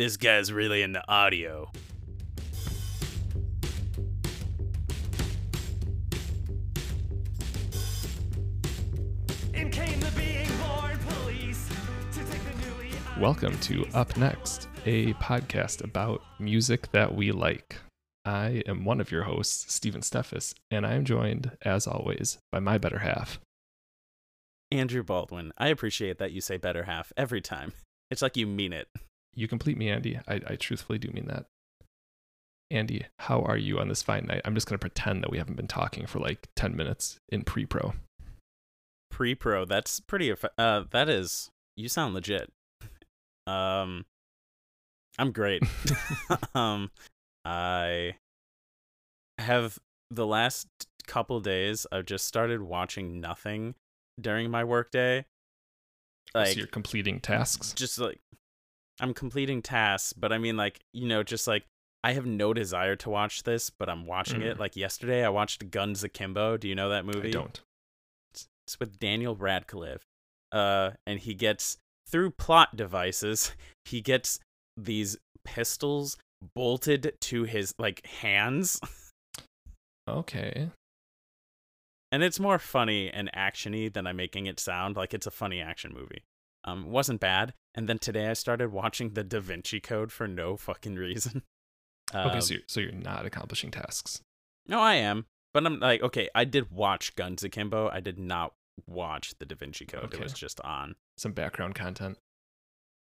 [0.00, 1.70] this guy's really into audio.
[9.52, 11.68] In the being born police
[12.12, 12.88] to take the newly
[13.20, 17.76] Welcome to Up Next, a podcast about music that we like.
[18.24, 22.60] I am one of your hosts, Stephen Steffes, and I am joined, as always, by
[22.60, 23.38] my better half.
[24.72, 25.52] Andrew Baldwin.
[25.58, 27.74] I appreciate that you say better half every time.
[28.10, 28.88] It's like you mean it.
[29.34, 30.18] You complete me, Andy.
[30.26, 31.46] I, I truthfully do mean that.
[32.70, 34.42] Andy, how are you on this fine night?
[34.44, 37.42] I'm just going to pretend that we haven't been talking for like 10 minutes in
[37.42, 37.94] pre pro.
[39.10, 39.64] Pre pro.
[39.64, 40.32] That's pretty.
[40.56, 41.50] Uh, that is.
[41.76, 42.52] You sound legit.
[43.46, 44.04] Um,
[45.18, 45.62] I'm great.
[46.54, 46.90] um,
[47.44, 48.16] I
[49.38, 49.78] have
[50.10, 50.68] the last
[51.06, 51.86] couple days.
[51.90, 53.74] I've just started watching nothing
[54.20, 55.24] during my workday.
[56.34, 57.72] Like so you're completing tasks.
[57.72, 58.20] just like
[59.00, 61.64] I'm completing tasks, but I mean like, you know, just like
[62.02, 64.56] I have no desire to watch this, but I'm watching it.
[64.56, 64.60] Mm.
[64.60, 66.56] Like yesterday I watched Guns Akimbo.
[66.56, 67.28] Do you know that movie?
[67.28, 67.60] I don't.
[68.32, 70.04] It's with Daniel Radcliffe.
[70.52, 73.52] Uh and he gets through plot devices,
[73.84, 74.40] he gets
[74.76, 76.16] these pistols
[76.54, 78.80] bolted to his like hands.
[80.08, 80.70] Okay.
[82.10, 84.96] and it's more funny and actiony than I'm making it sound.
[84.96, 86.24] Like it's a funny action movie.
[86.64, 87.54] Um, wasn't bad.
[87.74, 91.42] And then today I started watching The Da Vinci Code for no fucking reason.
[92.12, 94.20] Okay, Um, so you're, so you're not accomplishing tasks.
[94.66, 97.88] no, I am, but I'm like, okay, I did watch Guns Akimbo.
[97.88, 98.52] I did not
[98.84, 100.06] watch The Da Vinci Code.
[100.06, 100.16] Okay.
[100.18, 100.96] It was just on.
[101.16, 102.18] Some background content.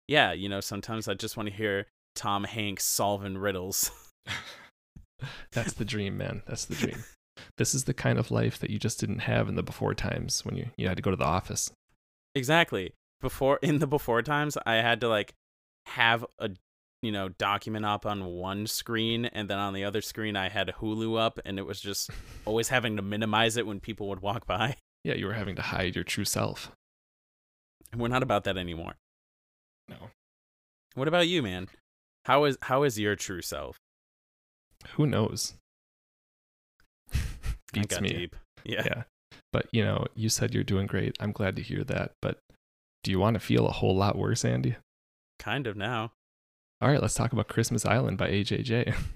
[0.09, 1.85] Yeah, you know, sometimes I just want to hear
[2.15, 3.91] Tom Hanks solving riddles.
[5.53, 6.43] That's the dream, man.
[6.45, 7.03] That's the dream.
[7.57, 10.43] this is the kind of life that you just didn't have in the before times
[10.45, 11.71] when you, you had to go to the office.
[12.35, 12.91] Exactly.
[13.21, 15.33] Before in the before times, I had to like
[15.87, 16.51] have a
[17.01, 20.73] you know document up on one screen, and then on the other screen I had
[20.79, 22.09] Hulu up, and it was just
[22.45, 24.75] always having to minimize it when people would walk by.
[25.03, 26.71] Yeah, you were having to hide your true self.
[27.93, 28.95] And we're not about that anymore.
[29.87, 30.09] No.
[30.95, 31.69] What about you, man?
[32.25, 33.79] How is how is your true self?
[34.95, 35.53] Who knows?
[37.73, 38.09] Beats me.
[38.09, 38.35] deep.
[38.65, 38.83] Yeah.
[38.85, 39.03] Yeah.
[39.53, 41.15] But, you know, you said you're doing great.
[41.19, 42.11] I'm glad to hear that.
[42.21, 42.39] But
[43.03, 44.75] do you want to feel a whole lot worse, Andy?
[45.39, 46.11] kind of now.
[46.81, 48.95] All right, let's talk about Christmas Island by AJJ.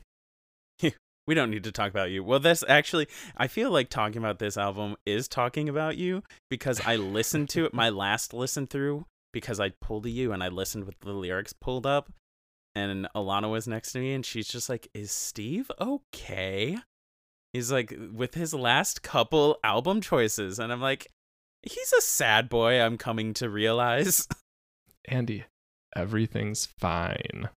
[1.28, 2.24] We don't need to talk about you.
[2.24, 6.82] Well, this actually, I feel like talking about this album is talking about you because
[6.84, 10.86] I listened to it, my last listen through, because I pulled you and I listened
[10.86, 12.12] with the lyrics pulled up.
[12.74, 16.80] And Alana was next to me and she's just like, Is Steve okay?
[17.54, 20.58] He's like, with his last couple album choices.
[20.58, 21.08] And I'm like,
[21.64, 24.28] He's a sad boy, I'm coming to realize.
[25.06, 25.46] Andy,
[25.96, 27.50] everything's fine.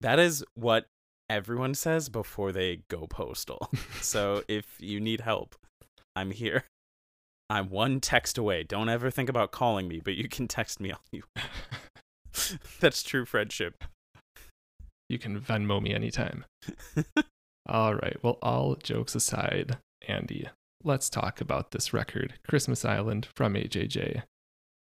[0.00, 0.86] That is what
[1.28, 3.70] everyone says before they go postal.
[4.00, 5.56] so if you need help,
[6.14, 6.64] I'm here.
[7.50, 8.62] I'm one text away.
[8.62, 11.22] Don't ever think about calling me, but you can text me all you.
[12.80, 13.84] That's true friendship.
[15.08, 16.44] You can Venmo me anytime.
[17.66, 18.16] All right.
[18.22, 20.48] Well, all jokes aside, Andy,
[20.84, 24.22] let's talk about this record, Christmas Island from AJJ.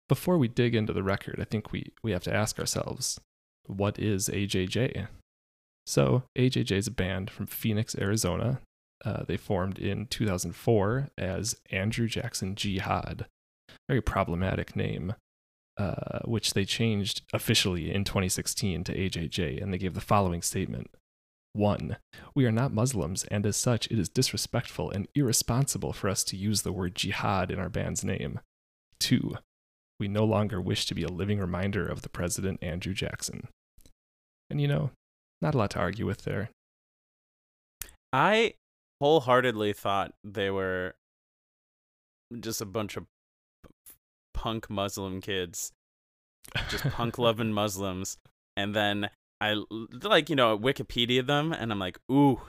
[0.08, 3.20] Before we dig into the record, I think we, we have to ask ourselves,
[3.68, 5.08] what is AJJ?
[5.86, 8.60] So, AJJ is a band from Phoenix, Arizona.
[9.04, 13.26] Uh, they formed in 2004 as Andrew Jackson Jihad.
[13.88, 15.16] Very problematic name,
[15.78, 20.90] uh, which they changed officially in 2016 to AJJ, and they gave the following statement.
[21.54, 21.98] 1.
[22.36, 26.38] We are not Muslims, and as such, it is disrespectful and irresponsible for us to
[26.38, 28.40] use the word jihad in our band's name.
[29.00, 29.38] 2.
[30.00, 33.48] We no longer wish to be a living reminder of the President Andrew Jackson.
[34.50, 34.92] And you know,
[35.42, 36.50] not a lot to argue with there.
[38.12, 38.54] I
[39.02, 40.96] wholeheartedly thought they were
[42.40, 43.06] just a bunch of
[44.34, 45.72] punk Muslim kids,
[46.70, 48.18] just punk loving Muslims.
[48.56, 49.10] And then
[49.42, 49.56] I
[50.04, 52.42] like, you know, Wikipedia them and I'm like, ooh,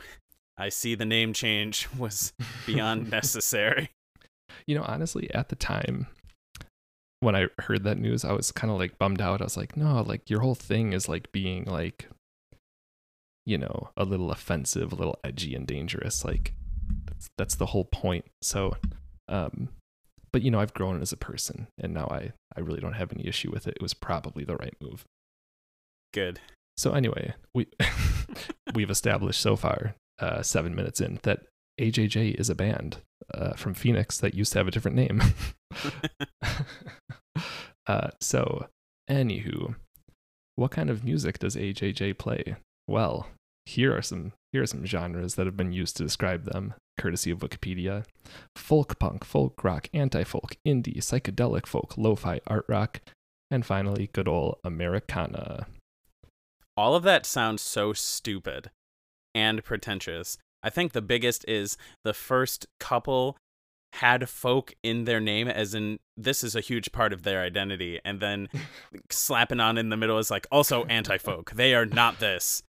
[0.58, 2.32] I see the name change was
[2.66, 3.90] beyond necessary.
[4.66, 6.08] You know, honestly, at the time
[7.20, 9.40] when I heard that news, I was kind of like bummed out.
[9.40, 12.08] I was like, no, like your whole thing is like being like,
[13.46, 16.24] you know, a little offensive, a little edgy and dangerous.
[16.24, 16.54] Like
[17.06, 18.24] that's that's the whole point.
[18.42, 18.76] So,
[19.28, 19.68] um,
[20.32, 23.12] but you know, I've grown as a person, and now I I really don't have
[23.12, 23.76] any issue with it.
[23.76, 25.04] It was probably the right move.
[26.12, 26.40] Good.
[26.80, 27.66] So anyway, we
[28.74, 31.40] we've established so far, uh, seven minutes in, that
[31.78, 32.96] AJJ is a band
[33.34, 35.20] uh, from Phoenix that used to have a different name.
[37.86, 38.68] uh, so,
[39.10, 39.74] anywho,
[40.56, 42.56] what kind of music does AJJ play?
[42.88, 43.26] Well,
[43.66, 47.30] here are some here are some genres that have been used to describe them, courtesy
[47.30, 48.06] of Wikipedia:
[48.56, 53.02] folk punk, folk rock, anti-folk, indie, psychedelic folk, lo-fi, art rock,
[53.50, 55.66] and finally, good old Americana.
[56.80, 58.70] All of that sounds so stupid
[59.34, 60.38] and pretentious.
[60.62, 63.36] I think the biggest is the first couple
[63.92, 68.00] had folk in their name as in this is a huge part of their identity
[68.02, 68.48] and then
[69.10, 72.62] slapping on in the middle is like also anti-folk they are not this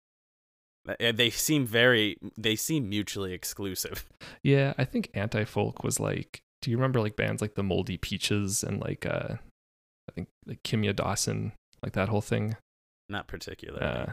[1.11, 4.06] they seem very they seem mutually exclusive
[4.41, 6.41] Yeah, I think anti-folk was like.
[6.63, 10.63] Do you remember like bands like the Moldy Peaches and like uh, I think like
[10.63, 11.51] Kimya Dawson,
[11.83, 12.56] like that whole thing.
[13.09, 13.85] Not particularly.
[13.85, 14.06] Uh,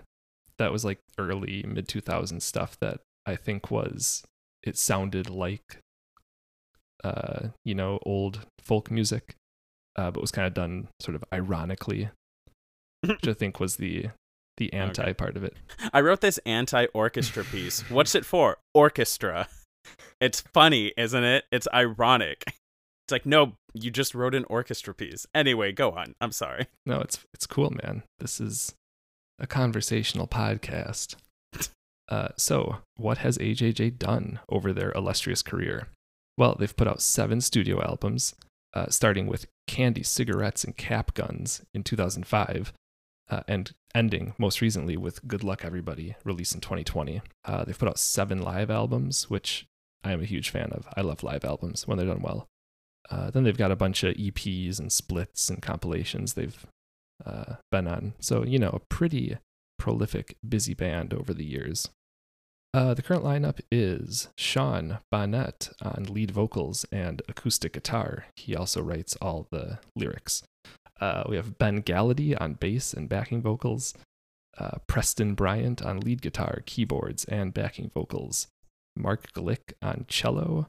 [0.58, 4.22] that was like early mid 2000s stuff that I think was
[4.62, 5.78] it sounded like
[7.04, 9.34] uh you know old folk music
[9.96, 12.08] uh but was kind of done sort of ironically
[13.06, 14.06] which I think was the
[14.56, 15.54] the anti part of it.
[15.92, 17.82] I wrote this anti-orchestra piece.
[17.90, 18.56] What's it for?
[18.74, 19.48] Orchestra.
[20.20, 21.44] It's funny isn't it?
[21.52, 22.44] It's ironic.
[23.04, 25.26] It's like no you just wrote an orchestra piece.
[25.34, 26.14] Anyway go on.
[26.20, 26.66] I'm sorry.
[26.86, 28.02] No, it's it's cool, man.
[28.18, 28.74] This is
[29.38, 31.16] a conversational podcast.
[32.08, 35.88] Uh, so, what has AJJ done over their illustrious career?
[36.38, 38.34] Well, they've put out seven studio albums,
[38.74, 42.72] uh, starting with Candy, Cigarettes, and Cap Guns in 2005,
[43.28, 47.22] uh, and ending most recently with Good Luck Everybody, released in 2020.
[47.44, 49.66] Uh, they've put out seven live albums, which
[50.04, 50.86] I am a huge fan of.
[50.96, 52.46] I love live albums when they're done well.
[53.10, 56.66] Uh, then they've got a bunch of EPs and splits and compilations they've
[57.24, 57.54] uh.
[58.20, 59.38] So, you know, a pretty
[59.78, 61.88] prolific, busy band over the years.
[62.74, 68.26] Uh, the current lineup is Sean Bonnette on lead vocals and acoustic guitar.
[68.36, 70.42] He also writes all the lyrics.
[71.00, 73.94] Uh, we have Ben Gallaty on bass and backing vocals,
[74.58, 78.48] uh, Preston Bryant on lead guitar, keyboards, and backing vocals,
[78.94, 80.68] Mark Glick on cello,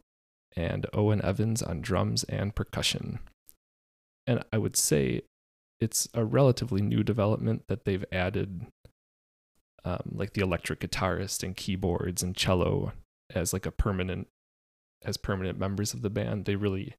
[0.55, 3.19] and Owen Evans on drums and percussion.
[4.25, 5.21] And I would say
[5.79, 8.65] it's a relatively new development that they've added
[9.85, 12.93] um, like the electric guitarist and keyboards and cello
[13.33, 14.27] as like a permanent
[15.05, 16.45] as permanent members of the band.
[16.45, 16.95] They really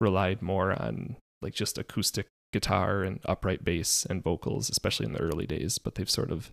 [0.00, 5.20] relied more on like just acoustic guitar and upright bass and vocals, especially in the
[5.20, 6.50] early days, but they've sort of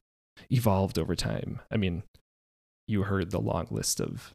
[0.49, 1.61] evolved over time.
[1.71, 2.03] I mean,
[2.87, 4.31] you heard the long list of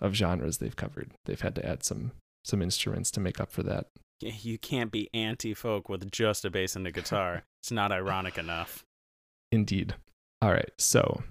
[0.00, 1.12] of genres they've covered.
[1.26, 2.12] They've had to add some
[2.44, 3.86] some instruments to make up for that.
[4.22, 8.84] You can't be anti-folk with just a bass and a guitar it's not ironic enough
[9.52, 9.94] Indeed.
[10.40, 10.70] All right.
[10.78, 11.22] So,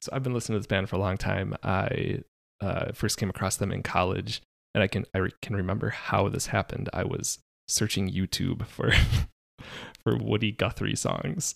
[0.00, 1.54] so I've been listening to this band for a long time.
[1.62, 2.22] I
[2.60, 4.42] uh, first came across them in college,
[4.74, 6.90] and I can I re- can remember how this happened.
[6.92, 8.90] I was searching YouTube for
[10.02, 11.54] for Woody Guthrie songs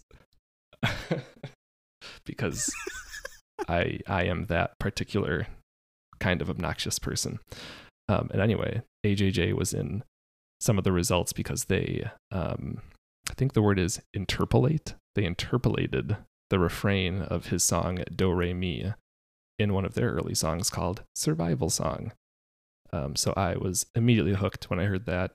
[2.24, 2.72] because
[3.68, 5.48] I I am that particular
[6.20, 7.40] kind of obnoxious person.
[8.08, 10.04] Um, and anyway, AJJ was in
[10.62, 12.80] some of the results because they um,
[13.28, 14.94] I think the word is interpolate.
[15.14, 16.16] They interpolated
[16.50, 18.92] the refrain of his song Do Re Mi
[19.58, 22.12] in one of their early songs called Survival Song.
[22.92, 25.32] Um, so I was immediately hooked when I heard that.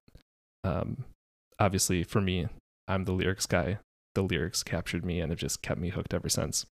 [0.63, 1.05] Um,
[1.59, 2.47] obviously, for me,
[2.87, 3.79] I'm the lyrics guy.
[4.15, 6.65] The lyrics captured me and have just kept me hooked ever since.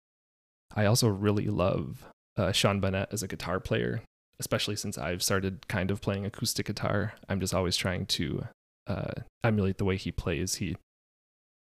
[0.75, 2.05] I also really love
[2.37, 4.01] uh, Sean Bennett as a guitar player,
[4.39, 7.13] especially since I've started kind of playing acoustic guitar.
[7.29, 8.45] I'm just always trying to
[8.87, 9.13] uh,
[9.43, 10.55] emulate the way he plays.
[10.55, 10.77] He,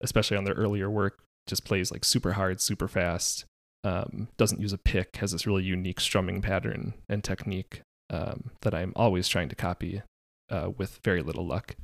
[0.03, 3.45] especially on their earlier work, just plays like super hard, super fast.
[3.85, 5.17] Um, doesn't use a pick.
[5.17, 10.03] Has this really unique strumming pattern and technique um, that I'm always trying to copy
[10.51, 11.77] uh, with very little luck.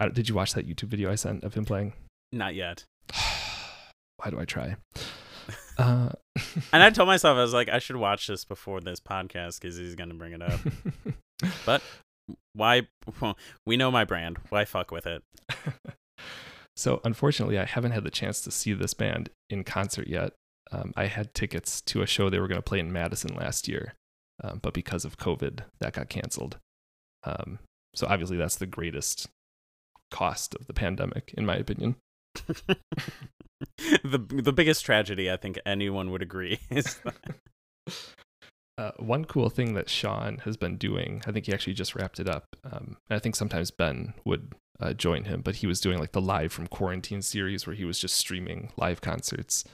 [0.00, 1.92] Uh, did you watch that YouTube video I sent of him playing?
[2.32, 2.84] not yet
[4.16, 4.76] Why do I try?
[5.78, 6.10] Uh,
[6.72, 9.76] and i told myself i was like i should watch this before this podcast because
[9.76, 10.60] he's gonna bring it up
[11.66, 11.82] but
[12.54, 12.82] why
[13.66, 15.22] we know my brand why fuck with it
[16.76, 20.32] so unfortunately, I haven't had the chance to see this band in concert yet.
[20.72, 23.68] Um, I had tickets to a show they were going to play in Madison last
[23.68, 23.94] year,
[24.42, 26.58] um, but because of COVID, that got canceled.
[27.24, 27.58] Um,
[27.94, 29.28] so obviously, that's the greatest
[30.10, 31.96] cost of the pandemic, in my opinion.
[34.04, 37.00] the the biggest tragedy i think anyone would agree is
[38.76, 42.18] Uh, one cool thing that Sean has been doing, I think he actually just wrapped
[42.18, 42.56] it up.
[42.64, 46.12] Um, and I think sometimes Ben would uh, join him, but he was doing like
[46.12, 49.64] the live from quarantine series where he was just streaming live concerts,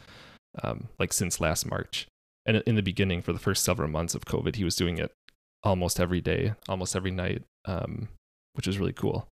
[0.62, 2.06] um, like since last March.
[2.44, 5.12] And in the beginning, for the first several months of COVID, he was doing it
[5.62, 8.08] almost every day, almost every night, um,
[8.52, 9.28] which is really cool.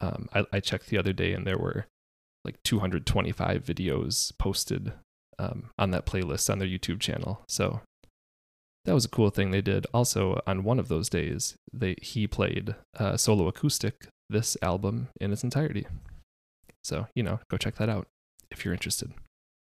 [0.00, 1.86] Um, I, I checked the other day, and there were
[2.46, 4.92] like 225 videos posted
[5.38, 7.42] um, on that playlist on their YouTube channel.
[7.48, 7.80] So
[8.86, 9.86] that was a cool thing they did.
[9.92, 15.32] Also, on one of those days, they he played uh, solo acoustic this album in
[15.32, 15.86] its entirety.
[16.82, 18.06] So you know, go check that out
[18.50, 19.12] if you're interested.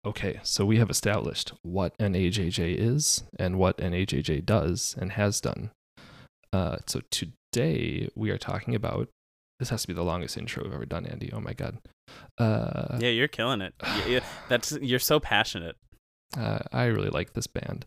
[0.06, 5.12] Okay, so we have established what an AJJ is and what an AJJ does and
[5.12, 5.70] has done.
[6.52, 9.08] Uh, so today we are talking about.
[9.58, 11.30] This has to be the longest intro we've ever done, Andy.
[11.32, 11.78] Oh my god.
[12.38, 13.74] Uh, Yeah, you're killing it.
[13.82, 15.76] Y- y- that's you're so passionate.
[16.36, 17.86] Uh, I really like this band.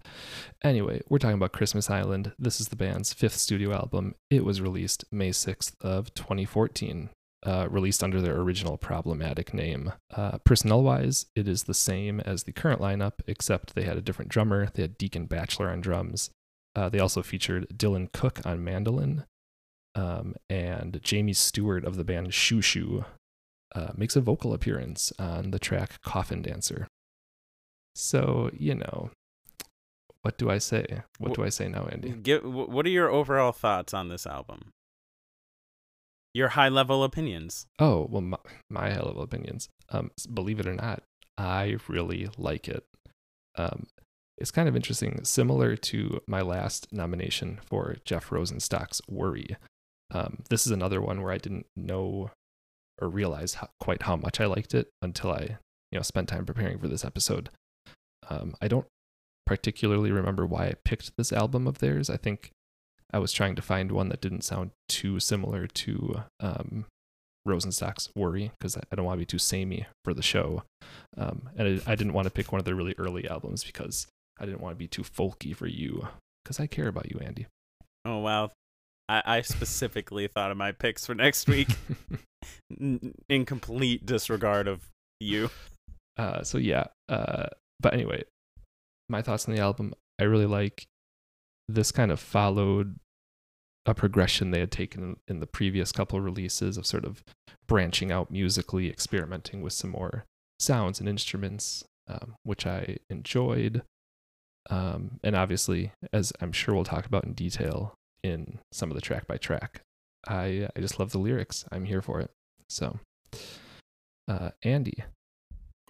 [0.63, 2.33] Anyway, we're talking about Christmas Island.
[2.39, 4.15] This is the band's fifth studio album.
[4.31, 7.09] It was released May 6th of 2014,
[7.45, 9.93] uh, released under their original problematic name.
[10.15, 14.31] Uh, Personnel-wise, it is the same as the current lineup, except they had a different
[14.31, 14.69] drummer.
[14.73, 16.31] They had Deacon Batchelor on drums.
[16.75, 19.25] Uh, they also featured Dylan Cook on mandolin,
[19.95, 23.05] um, and Jamie Stewart of the band Xiu Xiu
[23.75, 26.87] uh, makes a vocal appearance on the track Coffin Dancer.
[27.95, 29.11] So, you know,
[30.21, 31.03] what do I say?
[31.17, 32.11] What Wh- do I say now, Andy?
[32.11, 34.71] Give, what are your overall thoughts on this album?
[36.33, 37.65] Your high level opinions.
[37.79, 38.37] Oh, well, my,
[38.69, 39.67] my high level opinions.
[39.89, 41.03] Um, believe it or not,
[41.37, 42.85] I really like it.
[43.57, 43.87] Um,
[44.37, 49.57] it's kind of interesting, similar to my last nomination for Jeff Rosenstock's Worry.
[50.11, 52.31] Um, this is another one where I didn't know
[53.01, 55.57] or realize how, quite how much I liked it until I,
[55.91, 57.49] you know, spent time preparing for this episode.
[58.29, 58.85] Um, I don't
[59.45, 62.09] particularly remember why I picked this album of theirs.
[62.09, 62.51] I think
[63.13, 66.85] I was trying to find one that didn't sound too similar to um,
[67.45, 70.63] Rosenstock's Worry because I, don't want to be too samey for the show.
[71.17, 74.07] Um, and I, I didn't want to pick one of their really early albums because
[74.39, 76.07] I didn't want to be too folky for you
[76.43, 77.47] because I care about you, Andy.
[78.05, 78.51] Oh wow.
[79.11, 81.67] I, I specifically thought of my picks for next week
[83.29, 84.89] in complete disregard of
[85.19, 85.49] you.
[86.17, 86.85] uh, so yeah.
[87.09, 87.47] Uh,
[87.81, 88.23] but anyway,
[89.09, 89.93] my thoughts on the album.
[90.17, 90.85] I really like
[91.67, 91.91] this.
[91.91, 92.95] Kind of followed
[93.85, 97.21] a progression they had taken in, the previous couple releases of sort of
[97.67, 100.23] branching out musically, experimenting with some more
[100.59, 103.81] sounds and instruments, um, which I enjoyed.
[104.69, 109.01] Um, and obviously, as I'm sure we'll talk about in detail in some of the
[109.01, 109.81] track by track,
[110.27, 111.65] I I just love the lyrics.
[111.71, 112.31] I'm here for it.
[112.69, 112.99] So,
[114.27, 115.03] uh, Andy,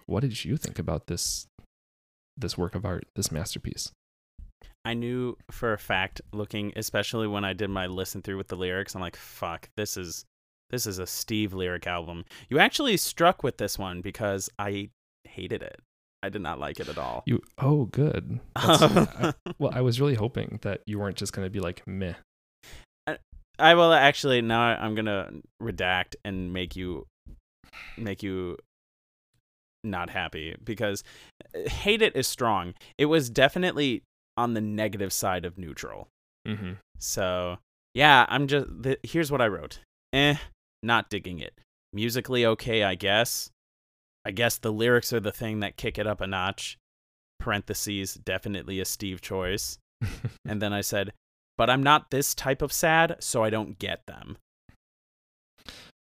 [0.06, 1.46] what did you think about this
[2.36, 3.92] this work of art, this masterpiece?
[4.84, 8.56] I knew for a fact, looking especially when I did my listen through with the
[8.56, 10.24] lyrics, I'm like, fuck, this is
[10.70, 12.24] this is a Steve lyric album.
[12.48, 14.90] You actually struck with this one because I
[15.24, 15.80] hated it.
[16.22, 17.22] I did not like it at all.
[17.26, 18.40] You oh good.
[18.56, 22.14] I- well, I was really hoping that you weren't just going to be like meh.
[23.58, 25.30] I will actually now I'm gonna
[25.62, 27.06] redact and make you
[27.96, 28.56] make you
[29.84, 31.04] not happy because
[31.54, 32.74] uh, hate it is strong.
[32.98, 34.02] It was definitely
[34.36, 36.08] on the negative side of neutral.
[36.48, 36.72] Mm-hmm.
[36.98, 37.58] So
[37.94, 39.80] yeah, I'm just the, here's what I wrote.
[40.12, 40.36] Eh,
[40.82, 41.52] not digging it.
[41.92, 43.50] Musically okay, I guess.
[44.24, 46.78] I guess the lyrics are the thing that kick it up a notch.
[47.38, 49.78] Parentheses, definitely a Steve choice.
[50.44, 51.12] And then I said,
[51.56, 54.36] but I'm not this type of sad, so I don't get them.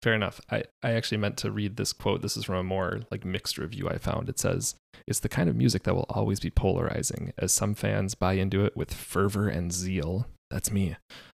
[0.02, 0.40] Fair enough.
[0.50, 2.22] I, I actually meant to read this quote.
[2.22, 4.30] This is from a more like mixed review I found.
[4.30, 8.16] It says, It's the kind of music that will always be polarizing, as some fans
[8.16, 10.28] buy into it with fervor and zeal.
[10.50, 10.96] That's me.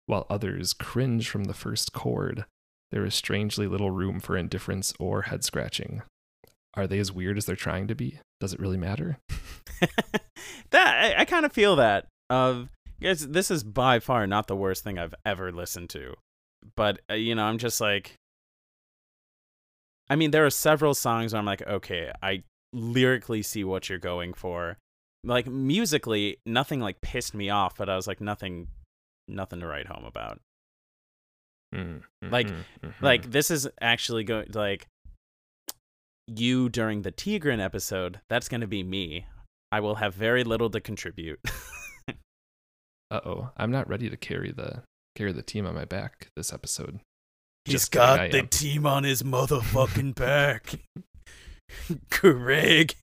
[0.06, 2.44] While others cringe from the first chord.
[2.90, 6.02] There is strangely little room for indifference or head scratching.
[6.74, 8.20] Are they as weird as they're trying to be?
[8.40, 9.18] Does it really matter?
[10.70, 12.06] that I, I kind of feel that.
[12.28, 12.68] Of
[13.02, 16.14] guys, this is by far not the worst thing I've ever listened to,
[16.76, 18.14] but uh, you know, I'm just like,
[20.08, 23.98] I mean, there are several songs where I'm like, okay, I lyrically see what you're
[23.98, 24.78] going for.
[25.24, 28.68] Like musically, nothing like pissed me off, but I was like, nothing,
[29.28, 30.40] nothing to write home about.
[32.30, 33.04] Like- Mm-hmm.
[33.04, 34.86] Like this is actually going like
[36.38, 38.20] you during the Tigran episode.
[38.28, 39.26] That's going to be me.
[39.72, 41.40] I will have very little to contribute.
[42.08, 44.82] uh oh, I'm not ready to carry the
[45.14, 47.00] carry the team on my back this episode.
[47.64, 48.48] He's Just kidding, got the am.
[48.48, 50.74] team on his motherfucking back.
[52.10, 52.94] Greg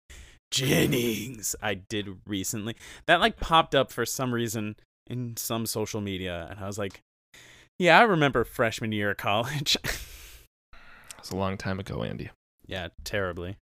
[0.51, 1.55] Jennings.
[1.61, 2.75] I did recently.
[3.05, 4.75] That like popped up for some reason
[5.07, 7.01] in some social media, and I was like,
[7.79, 9.77] "Yeah, I remember freshman year of college."
[11.17, 12.29] it's a long time ago, Andy.
[12.67, 13.57] Yeah, terribly.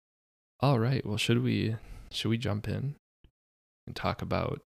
[0.59, 1.05] All right.
[1.05, 1.75] Well, should we
[2.11, 2.95] should we jump in
[3.87, 4.61] and talk about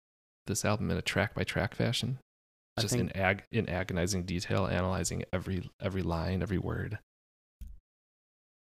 [0.48, 2.20] this album in a track by track fashion?
[2.80, 7.00] Just think- in ag in agonizing detail, analyzing every every line, every word.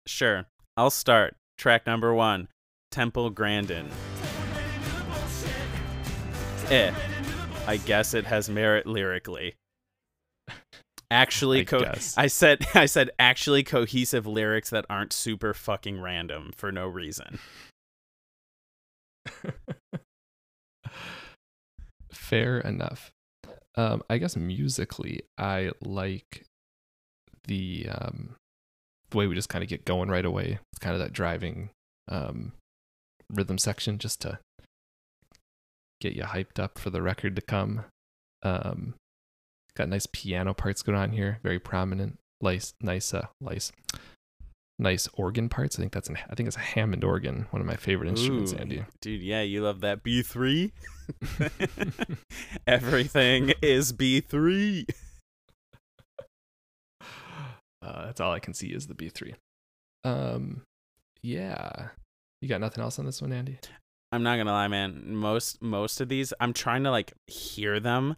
[0.07, 0.45] Sure.
[0.77, 1.35] I'll start.
[1.57, 2.47] Track number one,
[2.89, 3.89] Temple Grandin.
[6.69, 6.93] Eh.
[7.67, 9.55] I guess it has merit lyrically.
[11.11, 16.51] Actually, I co- I said I said actually cohesive lyrics that aren't super fucking random
[16.55, 17.39] for no reason.
[22.11, 23.11] Fair enough.
[23.75, 26.45] Um, I guess musically, I like
[27.45, 28.35] the um,
[29.09, 30.59] the way we just kind of get going right away.
[30.73, 31.69] It's kind of that driving
[32.07, 32.51] um,
[33.31, 34.39] rhythm section, just to
[36.01, 37.85] get you hyped up for the record to come.
[38.43, 38.93] Um,
[39.79, 42.19] got nice piano parts going on here, very prominent.
[42.41, 43.71] Nice, nice, uh, nice,
[44.77, 45.77] nice organ parts.
[45.77, 48.53] I think that's an, I think it's a Hammond organ, one of my favorite instruments,
[48.53, 48.83] Ooh, Andy.
[49.01, 50.71] Dude, yeah, you love that B3?
[52.67, 54.87] Everything is B3.
[57.81, 59.35] Uh, that's all I can see is the B3.
[60.03, 60.63] Um,
[61.23, 61.87] yeah.
[62.41, 63.57] You got nothing else on this one, Andy?
[64.11, 65.15] I'm not gonna lie, man.
[65.15, 68.17] Most most of these, I'm trying to like hear them.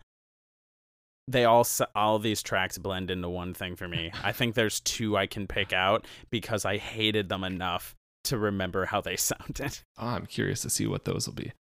[1.31, 4.11] They all all these tracks blend into one thing for me.
[4.23, 7.95] I think there's two I can pick out because I hated them enough
[8.25, 9.79] to remember how they sounded.
[9.97, 11.53] Oh, I'm curious to see what those will be.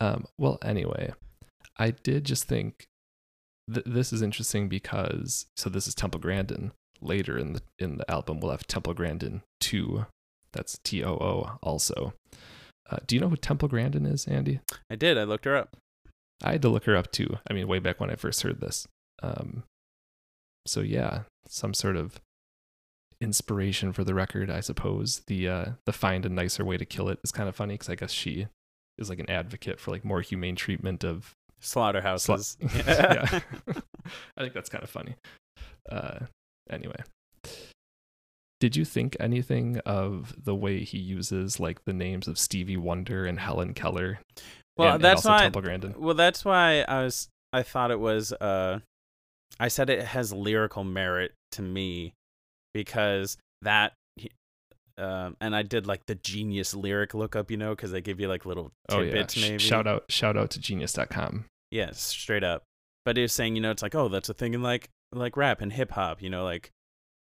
[0.00, 1.12] Um, well, anyway,
[1.78, 2.86] I did just think
[3.72, 6.72] th- this is interesting because so this is Temple Grandin.
[7.00, 10.06] Later in the in the album, we'll have Temple Grandin two.
[10.52, 12.14] That's T O O also.
[12.88, 14.60] Uh, do you know who Temple Grandin is, Andy?
[14.90, 15.18] I did.
[15.18, 15.76] I looked her up.
[16.42, 17.38] I had to look her up too.
[17.50, 18.86] I mean, way back when I first heard this.
[19.22, 19.62] Um,
[20.66, 22.20] so yeah, some sort of
[23.20, 25.22] inspiration for the record, I suppose.
[25.26, 27.88] The uh, the find a nicer way to kill it is kind of funny because
[27.88, 28.46] I guess she
[28.98, 31.32] is like an advocate for like more humane treatment of.
[31.60, 32.58] Slaughterhouses.
[32.76, 33.40] yeah,
[34.36, 35.14] I think that's kind of funny.
[35.90, 36.20] Uh,
[36.68, 37.02] anyway.
[38.60, 43.26] Did you think anything of the way he uses like the names of Stevie Wonder
[43.26, 44.18] and Helen Keller?
[44.76, 45.42] Well, and- and that's also why.
[45.42, 45.94] Temple Grandin.
[45.98, 47.28] Well, that's why I was.
[47.52, 48.32] I thought it was.
[48.32, 48.80] Uh,
[49.58, 52.14] I said it has lyrical merit to me
[52.74, 53.92] because that.
[54.98, 58.28] Um, and I did like the genius lyric lookup, you know, because they give you
[58.28, 59.12] like little Oh yeah!
[59.12, 59.58] tidbits, maybe.
[59.58, 60.04] Shout out!
[60.08, 61.44] Shout out to Genius.com.
[61.70, 62.62] Yes, straight up.
[63.04, 65.36] But it was saying, you know, it's like, oh, that's a thing in like like
[65.36, 66.70] rap and hip hop, you know, like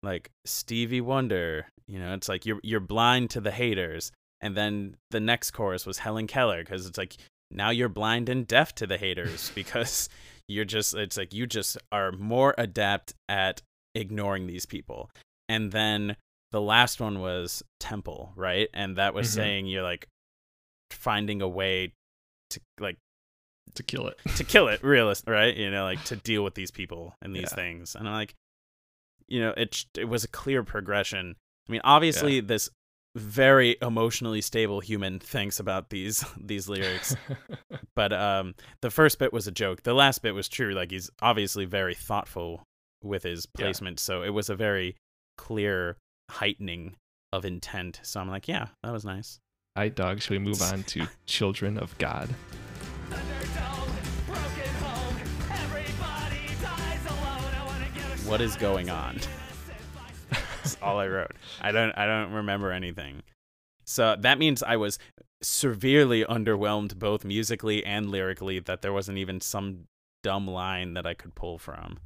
[0.03, 4.11] like Stevie Wonder, you know, it's like you're you're blind to the haters.
[4.41, 7.17] And then the next chorus was Helen Keller because it's like
[7.51, 10.07] now you're blind and deaf to the haters because
[10.47, 13.61] you're just it's like you just are more adept at
[13.95, 15.09] ignoring these people.
[15.49, 16.15] And then
[16.51, 18.69] the last one was Temple, right?
[18.73, 19.33] And that was Mhm.
[19.35, 20.07] saying you're like
[20.91, 21.93] finding a way
[22.51, 22.97] to like
[23.73, 24.17] to kill it.
[24.37, 27.49] to kill it realist right you know like to deal with these people and these
[27.51, 27.55] Yeah.
[27.55, 28.35] things and i'm like
[29.27, 31.35] you know it it was a clear progression
[31.67, 32.69] i mean obviously this
[33.15, 37.15] very emotionally stable human thinks about these these lyrics
[37.95, 41.09] but um the first bit was a joke the last bit was true like he's
[41.21, 42.61] obviously very thoughtful
[43.03, 43.65] with his Yeah.
[43.65, 44.95] placement so it was a very
[45.37, 45.95] clear
[46.29, 46.95] heightening
[47.31, 49.39] of intent so i'm like yeah that was nice
[49.77, 50.21] I dog.
[50.21, 52.29] Should we move on to Children of God?
[53.09, 55.17] Thunderdome, broken home,
[55.51, 57.51] everybody dies alone.
[57.59, 59.19] I wanna give a what is going on
[60.65, 61.31] That's all I wrote.
[61.61, 63.21] I don't I don't remember anything.
[63.85, 64.97] So that means I was
[65.43, 69.85] severely underwhelmed both musically and lyrically that there wasn't even some
[70.23, 71.99] dumb line that I could pull from.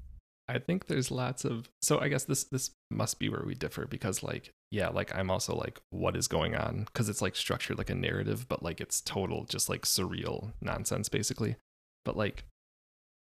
[0.49, 1.69] I think there's lots of.
[1.81, 5.31] So I guess this this must be where we differ because like yeah, like I'm
[5.31, 8.81] also like what is going on because it's like structured like a narrative, but like
[8.81, 11.55] it's total just like surreal nonsense basically.
[12.03, 12.43] But like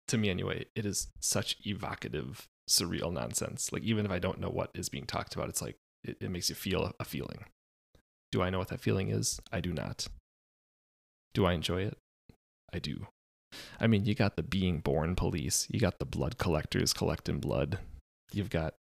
[0.09, 3.73] to me anyway, it is such evocative surreal nonsense.
[3.73, 6.31] Like even if I don't know what is being talked about, it's like it, it
[6.31, 7.45] makes you feel a feeling.
[8.33, 9.41] Do I know what that feeling is?
[9.53, 10.09] I do not.
[11.35, 11.97] Do I enjoy it?
[12.73, 13.07] I do.
[13.81, 17.79] I mean, you got the being born police, you got the blood collectors collecting blood,
[18.33, 18.75] you've got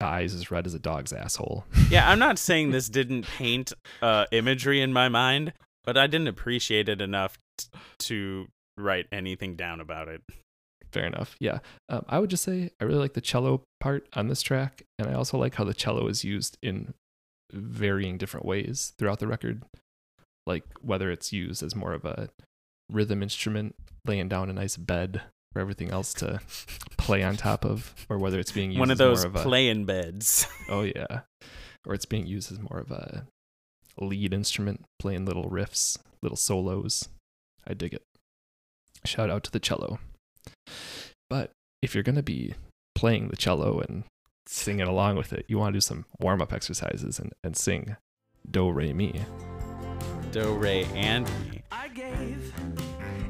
[0.00, 1.64] eyes as red as a dog's asshole.
[1.90, 5.52] Yeah, I'm not saying this didn't paint uh, imagery in my mind,
[5.84, 7.66] but I didn't appreciate it enough t-
[7.98, 8.46] to
[8.78, 10.22] write anything down about it.
[10.92, 11.36] Fair enough.
[11.40, 11.60] Yeah.
[11.88, 15.08] Um, I would just say I really like the cello part on this track, and
[15.08, 16.92] I also like how the cello is used in
[17.50, 19.62] varying different ways throughout the record.
[20.46, 22.28] Like whether it's used as more of a
[22.90, 23.74] rhythm instrument,
[24.06, 26.40] laying down a nice bed for everything else to
[26.98, 29.42] play on top of, or whether it's being used One of those more of a,
[29.42, 30.46] playing beds.
[30.68, 31.20] Oh yeah,
[31.86, 33.26] or it's being used as more of a
[33.98, 37.08] lead instrument, playing little riffs, little solos.
[37.66, 38.02] I dig it.
[39.04, 39.98] Shout out to the cello.
[41.30, 41.50] But
[41.80, 42.54] if you're gonna be
[42.94, 44.04] playing the cello and
[44.46, 47.96] singing along with it, you want to do some warm up exercises and, and sing
[48.50, 49.20] Do Re Mi.
[50.30, 51.62] Do Re and Mi.
[51.70, 52.52] I gave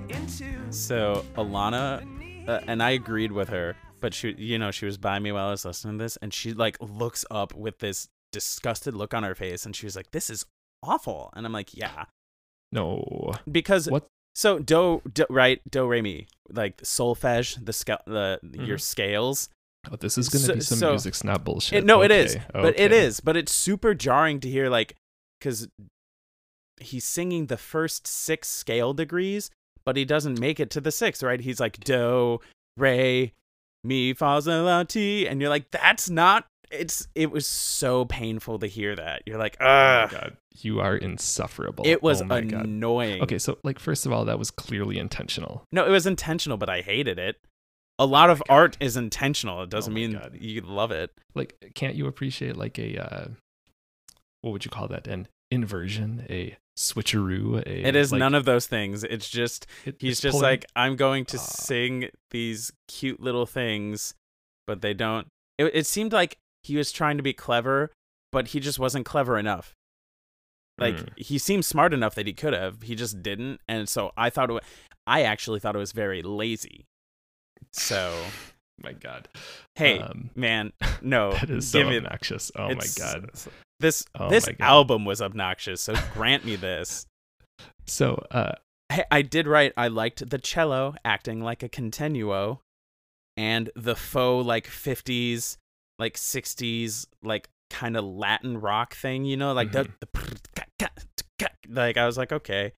[0.08, 4.98] into So Alana, uh, and I agreed with her, but she, you know, she was
[4.98, 8.08] by me while I was listening to this, and she like looks up with this
[8.32, 10.46] disgusted look on her face, and she was like, "This is
[10.82, 12.06] awful," and I'm like, "Yeah,"
[12.72, 13.34] No.
[13.50, 14.06] because What?
[14.34, 18.80] So do, do right do re mi like solfege the sca- the your Mhm.
[18.80, 19.48] scales.
[19.90, 21.80] Oh, this is going to So- be some so- music snob bullshit.
[21.80, 24.94] It, no, it is, Okay, but it is, but it's super jarring to hear like
[25.38, 25.68] because
[26.80, 29.50] he's singing the first six scale degrees,
[29.84, 31.22] but he doesn't make it to the sixth.
[31.22, 31.40] Right?
[31.40, 32.40] He's like do
[32.76, 33.32] re
[33.84, 36.46] mi fa sol la ti, and you're like that's not.
[36.72, 39.22] It's it was so painful to hear that.
[39.26, 41.86] You're like, Oh my god, you are insufferable.
[41.86, 42.64] it was oh my god.
[42.64, 43.22] annoying.
[43.22, 45.64] Okay, so like first of all, that was clearly intentional.
[45.72, 47.36] No, it was intentional, but I hated it.
[47.98, 49.62] A lot of art is intentional.
[49.62, 50.36] It doesn't Oh mean God.
[50.40, 51.10] you love it.
[51.34, 53.28] Like, can't you appreciate like a uh,
[54.40, 55.06] what would you call that?
[55.06, 57.58] An inversion, a switcheroo.
[57.66, 59.04] A, It is like, none of those things.
[59.04, 61.40] It's just it- he's it's just pulling- like I'm going to Ah.
[61.40, 64.14] sing these cute little things,
[64.66, 65.26] but they don't.
[65.58, 67.90] It, it seemed like he was trying to be clever,
[68.30, 69.74] but he just wasn't clever enough.
[70.78, 71.06] Like Hmm.
[71.16, 74.50] he seemed smart enough that he could have, he just didn't, and so I thought
[74.50, 74.54] it.
[74.54, 74.60] wa-
[75.06, 76.86] I actually thought it was very lazy.
[77.72, 78.24] So
[78.82, 79.28] my god.
[79.76, 80.72] hey, Um, man,
[81.02, 82.50] no, that is so give me obnoxious.
[82.56, 83.30] Oh my god.
[83.80, 84.56] This Oh this God.
[84.60, 87.06] album was obnoxious, so grant me this.
[87.86, 88.52] So, uh,
[88.90, 92.60] Hey, I did write I liked the cello acting like a continuo
[93.36, 95.56] and the faux like 50s,
[96.02, 100.88] like 60s, like kind of Latin rock thing, you know, like the, the
[101.68, 102.72] like I was like okay.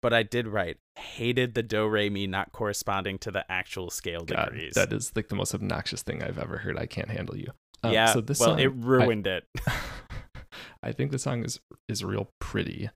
[0.00, 4.24] But I did write hated the do re mi not corresponding to the actual scale
[4.24, 4.74] God, degrees.
[4.74, 6.76] that is like the most obnoxious thing I've ever heard.
[6.78, 7.48] I can't handle you.
[7.84, 9.44] Um, yeah, So this well, song, it I- ruined it.
[10.82, 12.90] I think the song is is real pretty.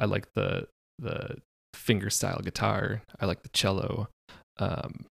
[0.00, 1.38] I like the the
[1.74, 3.02] finger style guitar.
[3.20, 4.08] I like the cello.
[4.58, 5.06] Um,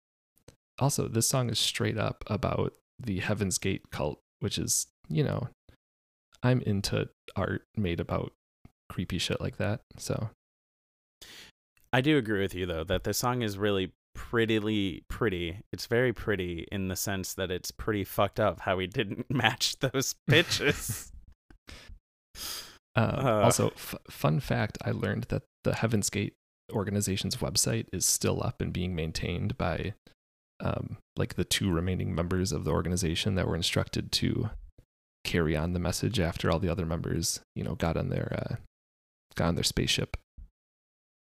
[0.78, 5.48] also, this song is straight up about the Heaven's Gate cult, which is you know,
[6.44, 8.32] I'm into art made about
[8.90, 9.82] creepy shit like that.
[9.98, 10.30] So
[11.92, 15.60] I do agree with you though that the song is really prettily pretty.
[15.72, 19.80] It's very pretty in the sense that it's pretty fucked up how he didn't match
[19.80, 21.12] those pitches.
[22.96, 23.42] Um, Uh.
[23.44, 26.34] also, f- fun fact: I learned that the Heaven's Gate
[26.72, 29.94] organization's website is still up and being maintained by,
[30.60, 34.50] um, like the two remaining members of the organization that were instructed to
[35.24, 38.56] carry on the message after all the other members, you know, got on their uh,
[39.36, 40.18] got on their spaceship.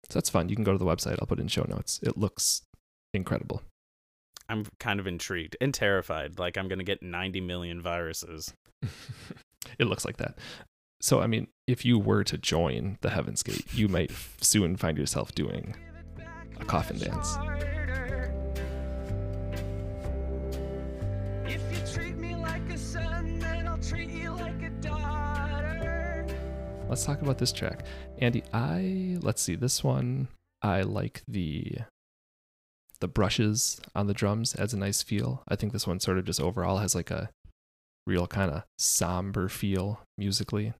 [0.09, 0.48] So that's fun.
[0.48, 1.18] You can go to the website.
[1.20, 2.01] I'll put in show notes.
[2.03, 2.62] It looks
[3.12, 3.62] incredible.
[4.48, 6.38] I'm kind of intrigued and terrified.
[6.38, 8.55] Like I'm gonna get 90 million viruses.
[9.79, 10.38] it looks like that.
[11.01, 14.98] So, I mean, if you were to join the Heaven's Gate, you might soon find
[14.98, 15.77] yourself doing
[16.59, 17.37] a coffin dance.
[26.88, 27.85] Let's talk about this track.
[28.18, 30.29] Andy, I let's see this one.
[30.62, 31.79] I like the
[33.01, 35.42] the brushes on the drums adds a nice feel.
[35.48, 37.31] I think this one sort of just overall has like a
[38.07, 40.72] real kind of somber feel musically.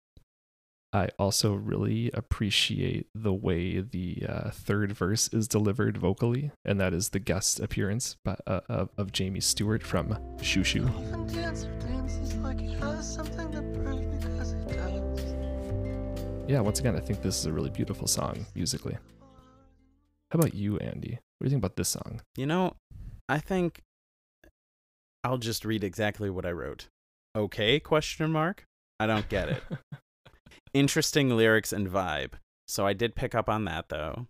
[0.90, 6.94] I also really appreciate the way the uh, third verse is delivered vocally, and that
[6.94, 10.88] is the guest appearance by, uh, of, of Jamie Stewart from Xiu Xiu.
[16.49, 18.97] Yeah, once again, I think this is a really beautiful song musically.
[20.33, 21.19] How about you, Andy?
[21.39, 22.23] What do you think about this song?
[22.37, 22.75] You know,
[23.29, 23.83] I think
[25.23, 26.89] I'll just read exactly what I wrote.
[27.37, 27.79] Okay?
[27.79, 28.65] Question mark.
[28.99, 29.63] I don't get it.
[30.75, 32.33] Interesting lyrics and vibe.
[32.67, 34.27] So I did pick up on that though.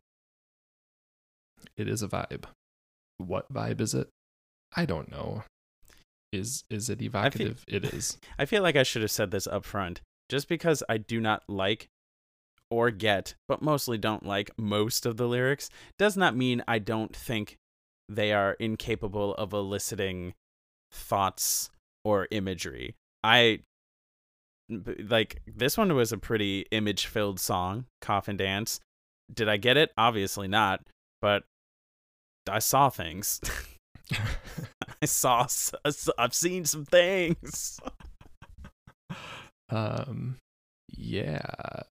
[1.76, 2.44] it is a vibe.
[3.18, 4.08] What vibe is it?
[4.76, 5.44] I don't know.
[6.32, 7.64] Is is it evocative?
[7.66, 8.18] it is.
[8.38, 10.00] I feel like I should have said this up front.
[10.28, 11.88] Just because I do not like
[12.70, 17.14] or get, but mostly don't like most of the lyrics, does not mean I don't
[17.14, 17.56] think
[18.08, 20.34] they are incapable of eliciting
[20.92, 21.70] thoughts
[22.04, 22.94] or imagery.
[23.22, 23.60] I
[24.70, 28.80] like this one was a pretty image filled song, Coffin Dance.
[29.32, 29.92] Did I get it?
[29.96, 30.80] Obviously not,
[31.20, 31.44] but
[32.48, 33.40] I saw things.
[35.02, 35.46] I saw,
[36.18, 37.78] I've seen some things.
[39.70, 40.36] um
[40.98, 41.40] yeah,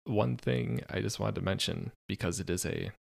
[0.06, 2.92] one thing I just wanted to mention because it is a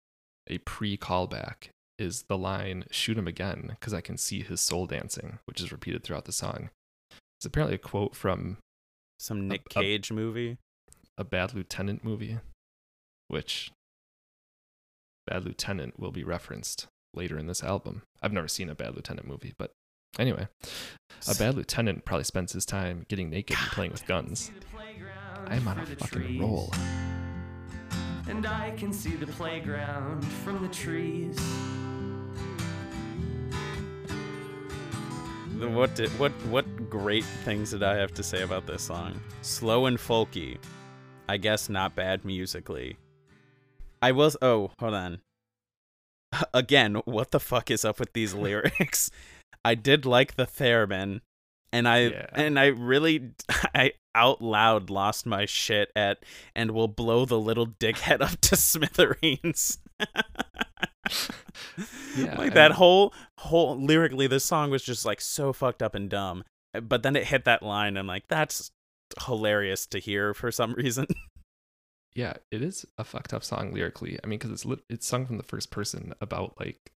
[0.47, 5.39] a pre-callback is the line shoot him again because I can see his soul dancing,
[5.45, 6.69] which is repeated throughout the song.
[7.39, 8.57] It's apparently a quote from
[9.19, 10.57] Some Nick a- Cage movie.
[11.17, 12.39] a Bad Lieutenant movie,
[13.29, 13.71] which
[15.27, 18.01] Bad Lieutenant will be referenced later in this album.
[18.21, 19.71] I've never seen a Bad Lieutenant movie, but
[20.19, 20.47] anyway,
[21.27, 24.51] a Bad Lieutenant probably spends his time getting naked and playing with guns.
[25.47, 26.73] I'm on a fucking roll.
[28.27, 31.37] And I can see the playground from the trees.
[35.59, 39.19] The- What did, what what great things did I have to say about this song?
[39.41, 40.57] Slow and folky.
[41.29, 42.97] I guess not bad musically.
[44.01, 45.19] I was oh, hold on.
[46.53, 49.09] Again, what the fuck is up with these lyrics?
[49.63, 51.21] I did like the theremin
[51.71, 52.25] and I Yeah.
[52.33, 53.31] and I really
[53.75, 56.23] I out loud lost my shit at
[56.55, 59.79] and will blow the little dickhead up to smithereens.
[62.17, 66.09] Yeah, like that whole whole lyrically this song was just like so fucked up and
[66.09, 66.43] dumb
[66.81, 68.71] but then it hit that line and like that's
[69.25, 71.07] hilarious to hear for some reason
[72.15, 74.19] Yeah, it is a fucked up song lyrically.
[74.23, 76.91] I mean, because it's lit- it's sung from the first person about like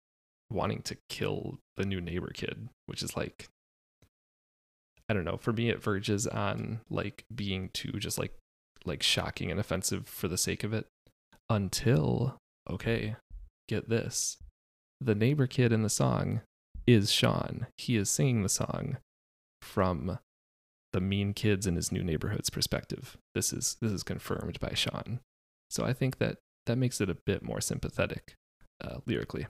[0.51, 3.49] wanting to kill the new neighbor kid, which is like
[5.09, 5.37] I don't know.
[5.37, 8.33] For me, it verges on like being too just like
[8.85, 10.87] like shocking and offensive for the sake of it.
[11.49, 12.37] Until
[12.69, 13.15] okay,
[13.69, 14.37] get this,
[14.99, 16.41] the neighbor kid in the song
[16.85, 17.67] is Sean.
[17.77, 18.97] He is singing the song
[19.61, 20.19] from
[20.93, 23.17] the mean kids in his new neighborhood's perspective.
[23.35, 25.19] This is this is confirmed by Sean.
[25.69, 28.35] So I think that that makes it a bit more sympathetic
[28.83, 29.47] uh, lyrically.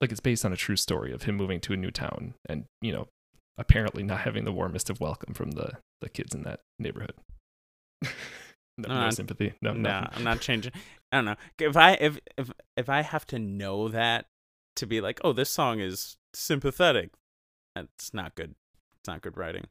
[0.00, 2.64] Like it's based on a true story of him moving to a new town and
[2.80, 3.08] you know
[3.60, 7.12] apparently not having the warmest of welcome from the the kids in that neighborhood.
[8.02, 8.08] no,
[8.88, 9.52] no sympathy.
[9.60, 10.16] No, nah nothing.
[10.16, 10.72] i'm not changing
[11.12, 14.26] i don't know if i if if if i have to know that
[14.76, 17.10] to be like oh this song is sympathetic
[17.74, 18.54] that's not good
[18.98, 19.66] it's not good writing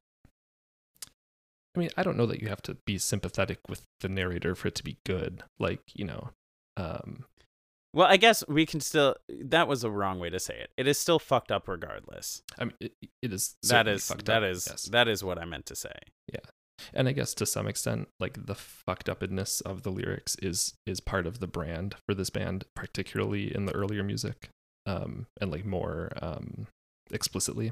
[1.75, 4.69] I mean, I don't know that you have to be sympathetic with the narrator for
[4.69, 5.43] it to be good.
[5.59, 6.31] Like, you know,
[6.75, 7.25] um,
[7.93, 10.87] well i guess we can still that was a wrong way to say it it
[10.87, 14.67] is still fucked up regardless I mean, it, it is that is that up, is
[14.69, 14.83] yes.
[14.85, 15.93] that is what i meant to say
[16.31, 16.39] Yeah,
[16.93, 20.99] and I guess to some extent, like the fucked upness of the lyrics is is
[20.99, 24.49] part of the brand for this band, particularly in the earlier music,
[24.85, 26.67] um, and like more um,
[27.11, 27.71] explicitly.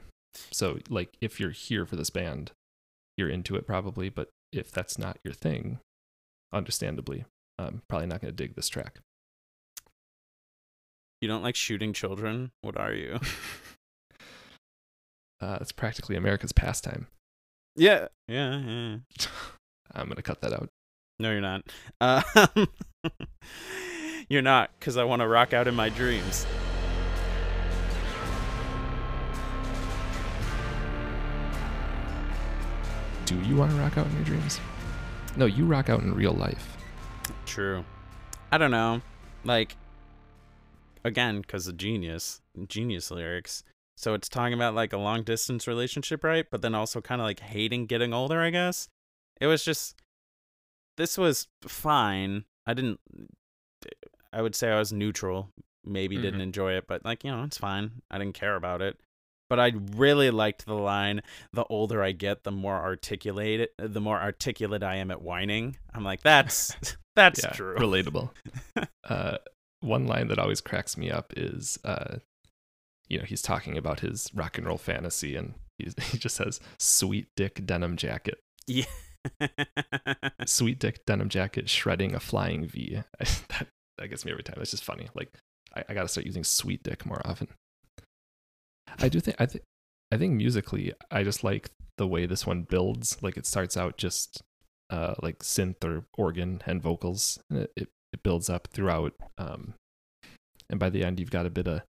[0.52, 2.52] So, like, if you're here for this band,
[3.18, 5.80] you're into it probably, but if that's not your thing,
[6.54, 7.26] understandably,
[7.58, 9.00] um, probably not going to dig this track.
[11.22, 13.20] You don't like shooting children what are you
[15.40, 17.06] Uh, it's practically America's pastime.
[17.76, 18.96] yeah yeah yeah
[19.94, 20.70] I'm gonna cut that out.
[21.20, 21.62] No, you're not.
[22.02, 22.22] Uh,
[24.30, 26.46] you're not, because I want to rock out in my dreams.
[33.26, 34.60] Do you want to rock out in your dreams?
[35.36, 36.78] No, you rock out in real life.
[37.46, 37.84] True.
[38.52, 39.02] I don't know.
[39.44, 39.76] Like,
[41.08, 43.64] again, because of genius, genius lyrics.
[43.96, 46.46] So it's talking about like a long distance relationship, right?
[46.52, 48.90] But then also kind of like hating getting older, I guess.
[49.42, 49.96] It was just,
[50.98, 52.46] this was fine.
[52.68, 53.00] I didn't,
[54.32, 55.50] I would say I was neutral.
[55.86, 56.44] Maybe didn't Mhm.
[56.44, 58.02] enjoy it, but like, you know, it's fine.
[58.12, 59.00] I didn't care about it.
[59.50, 61.22] But I really liked the line,
[61.54, 65.78] the older I get, the more articulate the more articulate I am at whining.
[65.94, 66.76] I'm like, that's
[67.16, 67.76] that's yeah, true.
[67.78, 68.32] relatable.
[69.06, 69.38] uh,
[69.82, 72.18] one line that always cracks me up is, uh,
[73.08, 76.60] you know, he's talking about his rock and roll fantasy, and he's, he just says
[76.78, 78.86] "sweet dick denim jacket." Yeah.
[80.46, 83.02] Sweet dick denim jacket shredding a flying V.
[83.20, 84.56] that that gets me every time.
[84.58, 85.10] That's just funny.
[85.14, 85.34] Like
[85.76, 87.48] I, I got to start using sweet dick more often.
[89.00, 89.64] I do think I think
[90.12, 93.22] I think musically, I just like the way this one builds.
[93.22, 94.42] Like it starts out just
[94.90, 99.14] uh, like synth or organ and vocals, and it, it, it builds up throughout.
[99.38, 99.76] Um,
[100.70, 101.82] and by the end, you've got a bit of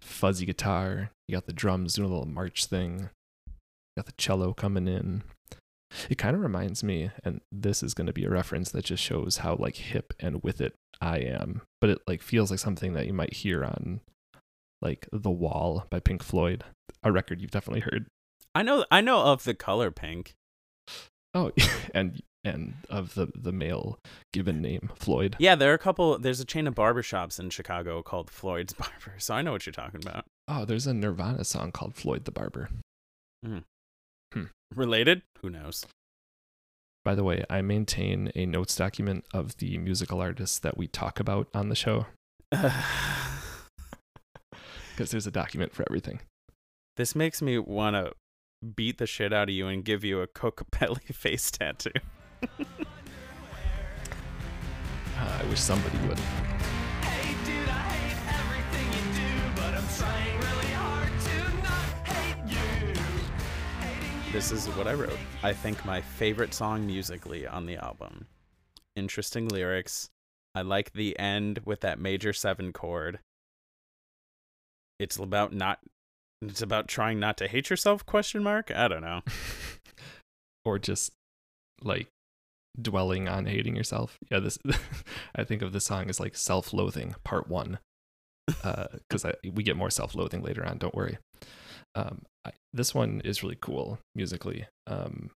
[0.00, 1.10] fuzzy guitar.
[1.28, 3.10] You got the drums doing a little march thing.
[3.46, 5.22] You got the cello coming in.
[6.08, 9.02] It kind of reminds me, and this is going to be a reference that just
[9.02, 11.62] shows how like hip and with it I am.
[11.80, 14.00] But it like feels like something that you might hear on
[14.80, 16.62] like The Wall by Pink Floyd,
[17.02, 18.06] a record you've definitely heard.
[18.54, 20.34] I know I know of the color pink.
[21.34, 21.50] Oh,
[21.94, 23.98] and and of the the male
[24.32, 25.36] given name Floyd.
[25.38, 29.14] Yeah, there are a couple there's a chain of barbershops in Chicago called Floyd's Barber,
[29.18, 30.24] so I know what you're talking about.
[30.48, 32.70] Oh, there's a Nirvana song called Floyd the Barber.
[33.44, 33.58] Hmm.
[34.32, 34.44] Hmm.
[34.74, 35.22] Related?
[35.42, 35.84] Who knows?
[37.04, 41.18] By the way, I maintain a notes document of the musical artists that we talk
[41.18, 42.06] about on the show
[42.50, 42.70] because
[45.10, 46.20] there's a document for everything.
[46.96, 48.12] this makes me want to
[48.76, 51.92] beat the shit out of you and give you a Coca Belly face tattoo.
[52.42, 52.46] Uh,
[55.18, 56.18] I wish somebody would.
[56.18, 62.36] Hey dude, I hate everything you do, but I'm trying really hard to not hate
[62.46, 62.88] you.
[62.88, 64.32] You.
[64.32, 65.18] This is what I wrote.
[65.42, 68.26] I think my favorite song musically on the album.
[68.96, 70.10] Interesting lyrics.
[70.54, 73.20] I like the end with that major seven chord.
[74.98, 75.80] It's about not
[76.42, 78.70] it's about trying not to hate yourself question mark?
[78.74, 79.20] I don't know.
[80.64, 81.12] or just
[81.82, 82.08] like
[82.80, 84.18] dwelling on hating yourself.
[84.30, 84.58] Yeah, this
[85.34, 87.78] I think of the song as like self-loathing part 1.
[88.64, 91.18] Uh cuz we get more self-loathing later on, don't worry.
[91.94, 94.66] Um I, this one is really cool musically.
[94.86, 95.30] Um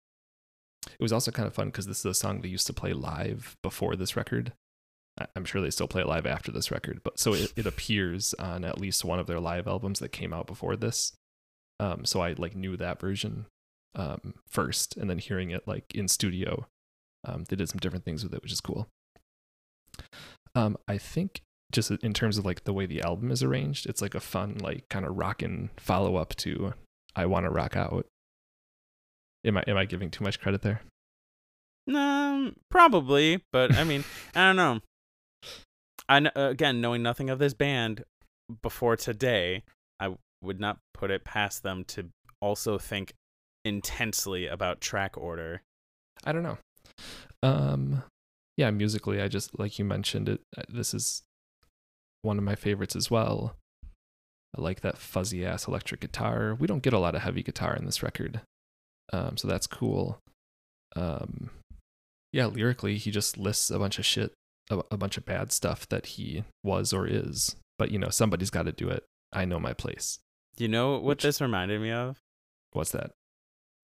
[0.87, 2.93] it was also kind of fun cuz this is a song they used to play
[2.93, 4.53] live before this record.
[5.19, 7.65] I- I'm sure they still play it live after this record, but so it, it
[7.67, 11.13] appears on at least one of their live albums that came out before this.
[11.79, 13.45] Um, so I like knew that version
[13.95, 16.65] um, first, and then hearing it like in studio,
[17.25, 18.87] um, they did some different things with it, which is cool.
[20.55, 24.01] Um, I think just in terms of like the way the album is arranged, it's
[24.01, 26.73] like a fun like kind of rockin' follow up to
[27.15, 28.05] "I Want to Rock Out."
[29.45, 30.81] Am I am I giving too much credit there?
[31.87, 34.03] Um, probably, but I mean,
[34.35, 34.79] I don't know.
[36.09, 38.03] I kn- again, knowing nothing of this band
[38.61, 39.63] before today,
[39.99, 42.09] I would not put it past them to
[42.41, 43.13] also think
[43.63, 45.61] intensely about track order.
[46.23, 46.57] I don't know.
[47.43, 48.03] Um,
[48.57, 50.41] yeah, musically, I just like you mentioned it.
[50.57, 51.23] uh, This is
[52.21, 53.55] one of my favorites as well.
[54.57, 56.55] I like that fuzzy ass electric guitar.
[56.59, 58.41] We don't get a lot of heavy guitar in this record,
[59.13, 60.19] um, so that's cool.
[60.95, 61.49] Um,
[62.33, 64.33] yeah, lyrically, he just lists a bunch of shit,
[64.69, 67.55] a, a bunch of bad stuff that he was or is.
[67.79, 69.03] But you know, somebody's got to do it.
[69.33, 70.19] I know my place.
[70.57, 72.19] Do you know what Which- this reminded me of?
[72.73, 73.11] What's that?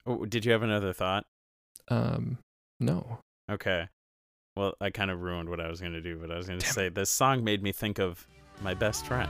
[0.06, 1.23] Oh, did you have another thought?
[1.89, 2.38] Um,
[2.79, 3.19] no.
[3.49, 3.87] Okay.
[4.55, 6.59] Well, I kind of ruined what I was going to do, but I was going
[6.59, 8.27] to say this song made me think of
[8.61, 9.29] my best friend.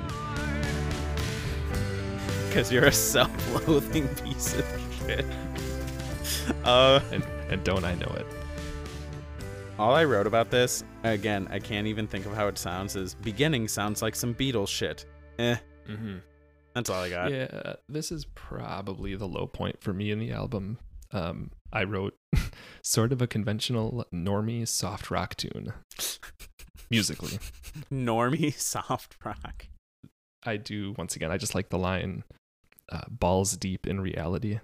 [2.48, 4.66] Because you're a self loathing piece of
[5.06, 5.26] shit.
[6.64, 8.26] Uh, And and don't I know it?
[9.80, 13.14] all I wrote about this, again, I can't even think of how it sounds, is
[13.14, 15.06] beginning sounds like some Beatles shit.
[15.40, 15.56] Eh,
[15.88, 16.18] Mm-hmm.
[16.74, 17.32] that's all I got.
[17.32, 20.80] Yeah, this is probably the low point for me in the album.
[21.12, 22.16] Um, I wrote
[22.88, 25.74] sort of a conventional normie soft rock tune
[26.90, 27.40] musically.
[27.92, 29.68] Normie soft rock.
[30.46, 31.32] I do once again.
[31.32, 32.24] I just like the line
[32.92, 34.60] uh, "balls deep in reality."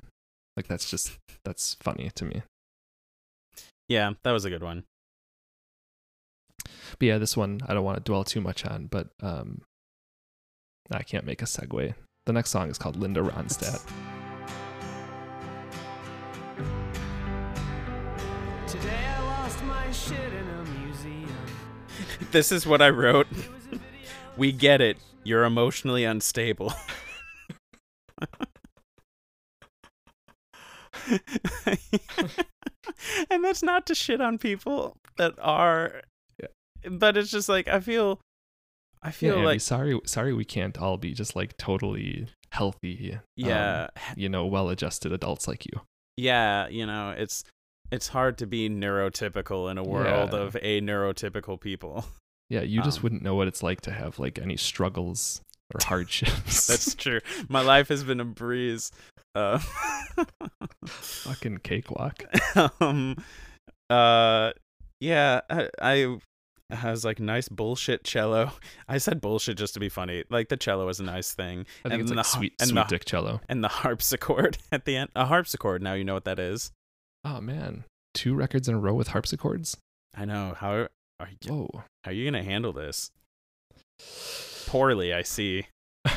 [0.56, 2.44] Like that's just that's funny to me.
[3.90, 4.86] Yeah, that was a good one.
[7.00, 9.62] But yeah, this one I don't want to dwell too much on, but um,
[10.92, 11.94] I can't make a segue.
[12.26, 13.84] The next song is called Linda Ronstadt.
[20.08, 21.30] Shit in a museum.
[22.32, 23.28] This is what I wrote.
[23.32, 23.82] It was a video.
[24.38, 24.98] We get it.
[25.24, 26.74] You're emotionally unstable.
[33.30, 36.02] and that's not to shit on people that are
[36.39, 36.48] Yeah.
[36.92, 38.20] but it's just like I feel
[39.02, 43.20] I feel Andy, like sorry, sorry, we can't all be just like totally healthy, um,
[43.36, 45.82] yeah, you know, well-adjusted adults like you.
[46.16, 47.44] yeah, you know, it's
[47.94, 50.40] it's hard to be neurotypical in a world Yeah.
[50.40, 52.06] of a neurotypical people.
[52.50, 55.42] Yeah, you just Um, wouldn't know what it's like to have like any struggles
[55.74, 56.68] or hardships.
[56.68, 57.20] That's true.
[57.50, 58.92] My life has been a breeze.
[59.34, 59.58] Uh,
[60.86, 62.24] fucking cakewalk.
[62.80, 63.16] um
[63.90, 64.52] uh
[65.00, 66.18] yeah I, I
[66.70, 68.52] I was like nice bullshit cello.
[68.88, 70.24] I said bullshit just to be funny.
[70.30, 71.66] Like the cello is a nice thing.
[71.86, 73.42] I think And it's the like har- sweet, and sweet the- dick cello.
[73.50, 75.10] And the harpsichord at the end.
[75.16, 76.72] A harpsichord, now you know what that is.
[77.26, 79.78] Oh man, two records in a row with harpsichords.
[80.16, 80.56] I know.
[80.58, 80.88] How
[81.20, 81.84] are you Whoa.
[82.04, 83.12] how are you gonna handle this?
[84.68, 85.68] Poorly, I see.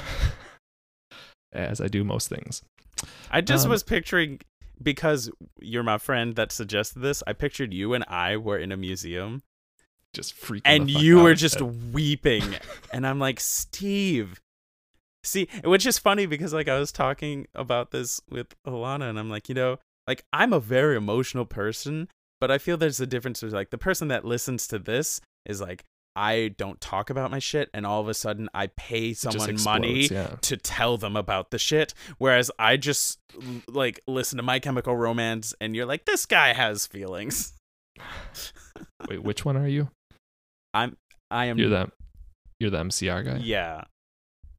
[1.52, 2.62] As I do most things.
[3.30, 4.40] I just Um, was picturing
[4.82, 8.76] because you're my friend that suggested this, I pictured you and I were in a
[8.76, 9.42] museum
[10.12, 10.62] Just freaking.
[10.64, 11.60] and you were just
[11.92, 12.42] weeping
[12.92, 14.40] and i'm like steve
[15.24, 19.28] see which is funny because like i was talking about this with alana and i'm
[19.30, 22.08] like you know like i'm a very emotional person
[22.40, 25.60] but i feel there's a difference with like the person that listens to this is
[25.60, 25.84] like
[26.14, 30.06] i don't talk about my shit and all of a sudden i pay someone money
[30.06, 30.36] Yeah.
[30.42, 33.18] to tell them about the shit whereas i just
[33.68, 37.52] like listen to my chemical romance and you're like this guy has feelings
[39.08, 39.88] Wait, which one are you?
[40.74, 40.96] i'm
[41.30, 41.90] i am You're the
[42.58, 43.36] you're the MCR guy.
[43.42, 43.84] yeah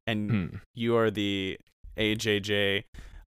[0.06, 0.46] and Hmm.
[0.74, 1.58] you are the
[1.98, 2.84] AJJ.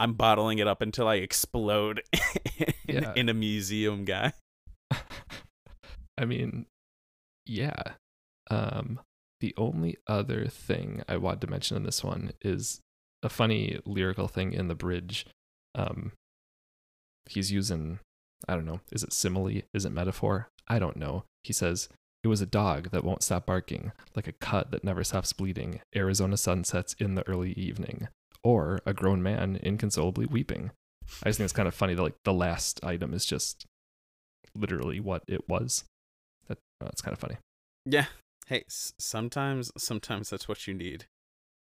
[0.02, 2.02] I'm bottling it up until I explode
[2.88, 3.14] in, Yeah.
[3.16, 4.34] in a museum guy.
[6.18, 6.66] I mean,
[7.46, 7.82] yeah.
[8.50, 9.00] Um,
[9.40, 12.80] the only other thing I wanted to mention in this one is
[13.24, 15.26] a funny lyrical thing in the bridge.
[15.76, 16.12] Um,
[17.30, 18.00] he's using,
[18.48, 19.62] I don't know, is it simile?
[19.74, 20.50] Is it metaphor?
[20.68, 21.24] I don't know.
[21.44, 21.90] He says,
[22.24, 25.82] It was a dog that won't stop barking, like a cut that never stops bleeding,
[25.96, 28.10] Arizona sunsets in the early evening,
[28.44, 30.72] or a grown man inconsolably weeping.
[31.24, 33.66] I just think it's kind of funny that like the last item is just
[34.56, 35.84] literally what it was.
[36.48, 37.38] That uh, that's kind of funny.
[37.86, 38.06] Yeah.
[38.48, 41.06] Hey, s- sometimes sometimes that's what you need.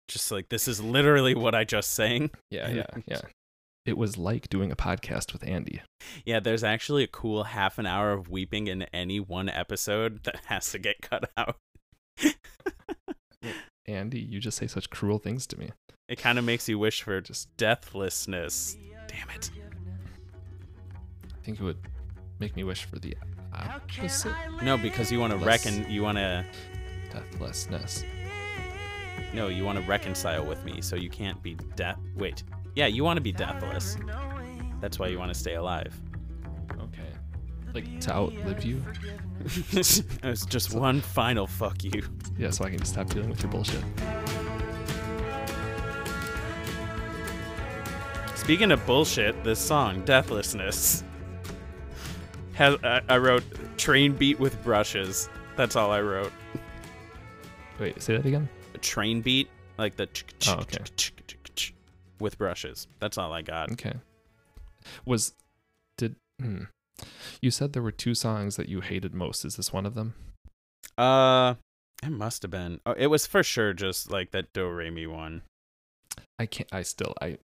[0.07, 2.29] Just like this is literally what I just sang.
[2.51, 3.21] Yeah, yeah, yeah.
[3.85, 5.81] It was like doing a podcast with Andy.
[6.25, 10.41] Yeah, there's actually a cool half an hour of weeping in any one episode that
[10.45, 11.57] has to get cut out.
[13.87, 15.69] Andy, you just say such cruel things to me.
[16.07, 18.77] It kind of makes you wish for just deathlessness.
[19.07, 19.49] Damn it.
[21.33, 21.79] I think it would
[22.39, 23.15] make me wish for the
[23.53, 26.45] opposite No, because you want to reckon you want to
[27.11, 28.03] deathlessness.
[29.33, 31.97] no, you want to reconcile with me, so you can't be death.
[32.15, 32.43] Wait.
[32.75, 33.97] Yeah, you want to be deathless.
[34.81, 35.99] That's why you want to stay alive.
[36.71, 37.09] Okay.
[37.73, 38.83] Like to outlive you?
[39.71, 42.03] it's just one final fuck you.
[42.37, 43.83] Yeah, so I can just stop dealing with your bullshit.
[48.45, 51.03] Speaking of bullshit, this song, Deathlessness,
[52.53, 53.43] has I, I wrote
[53.75, 55.29] train beat with brushes.
[55.55, 56.31] That's all I wrote.
[57.79, 58.47] Wait, say that again?
[58.75, 60.07] A train beat, like the
[60.47, 60.77] Oh, okay.
[62.19, 62.85] with brushes.
[62.99, 63.71] That's all I got.
[63.71, 63.93] Okay.
[65.07, 65.33] Was
[65.97, 66.65] did hmm.
[67.41, 69.43] You said there were two songs that you hated most.
[69.43, 70.13] Is this one of them?
[70.99, 71.55] Uh,
[72.03, 72.79] it must have been.
[72.85, 75.41] Oh, it was for sure just like that Do Re Mi one.
[76.37, 77.39] I can't I still I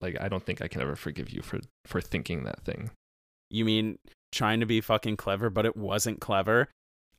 [0.00, 2.90] like I don't think I can ever forgive you for for thinking that thing.
[3.50, 3.98] You mean
[4.32, 6.68] trying to be fucking clever, but it wasn't clever?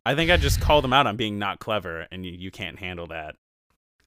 [0.05, 2.77] I think I just called him out on being not clever, and you, you can't
[2.77, 3.35] handle that.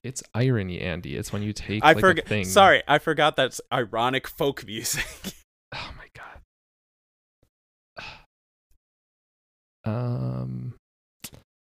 [0.01, 1.17] It's irony, Andy.
[1.17, 2.25] It's when you take I like forgot.
[2.25, 2.45] thing.
[2.45, 5.05] Sorry, I forgot that's ironic folk music.
[5.71, 6.41] Oh my god.
[9.85, 10.73] Um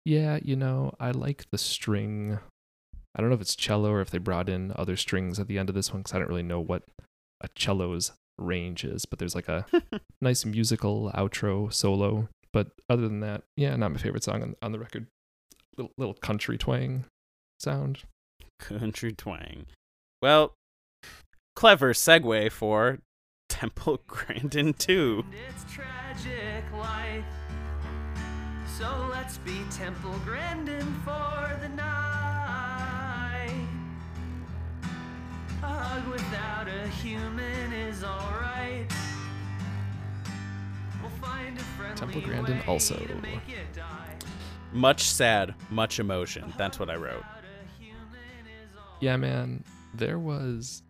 [0.05, 2.41] yeah, you know, I like the string.
[3.15, 5.59] I don't know if it's cello or if they brought in other strings at the
[5.59, 6.85] end of this one cuz I don't really know what
[7.41, 9.67] a cello's range is, but there's like a
[10.21, 12.29] nice musical outro solo.
[12.53, 15.07] But other than that, yeah, not my favorite song on, on the record.
[15.77, 17.07] Little little country twang
[17.59, 18.03] sound.
[18.59, 19.67] Country twang.
[20.21, 20.55] Well,
[21.57, 22.99] clever segue for
[23.49, 25.25] Temple Grandin 2.
[25.49, 27.25] It's tragic life.
[28.79, 32.12] So let's be Temple Grandin for the night.
[35.63, 38.91] A hug without a human is alright.
[41.01, 42.97] We'll find a friendly Temple Grandin also.
[42.97, 44.17] to make it die.
[44.73, 46.53] Much sad, much emotion.
[46.57, 47.17] That's what I wrote.
[47.19, 49.65] Without a human is all Yeah, man.
[49.95, 50.83] There was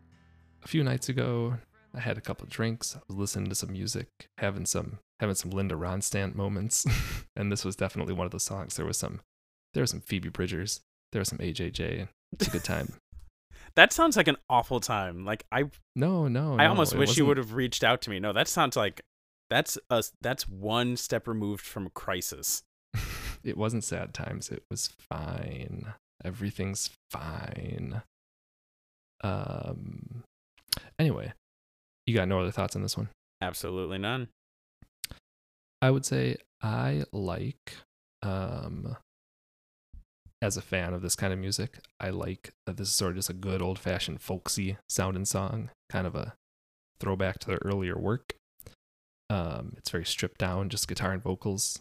[0.62, 1.54] a few nights ago.
[1.94, 2.96] I had a couple drinks.
[2.96, 4.08] I was listening to some music,
[4.38, 6.86] having some having some Linda Ronstadt moments,
[7.36, 8.76] and this was definitely one of the songs.
[8.76, 9.20] There was some
[9.74, 10.80] there was some Phoebe Bridgers.
[11.12, 12.08] There was some AJJ.
[12.32, 12.94] It's a good time.
[13.74, 15.24] That sounds like an awful time.
[15.24, 15.64] Like I
[15.96, 18.20] No, no, I no, almost wish you wasn't- would have reached out to me.
[18.20, 19.00] No, that sounds like
[19.50, 22.62] that's a that's one step removed from a crisis.
[23.44, 24.50] it wasn't sad times.
[24.50, 25.94] It was fine.
[26.24, 28.02] Everything's fine.
[29.24, 30.24] Um.
[30.98, 31.32] Anyway,
[32.06, 33.08] you got no other thoughts on this one?
[33.40, 34.28] Absolutely none.
[35.80, 37.74] I would say I like
[38.22, 38.96] um
[40.42, 43.16] as a fan of this kind of music, I like that this is sort of
[43.16, 46.34] just a good old fashioned folksy sounding song, kind of a
[46.98, 48.34] throwback to their earlier work.
[49.30, 51.78] Um it's very stripped down, just guitar and vocals,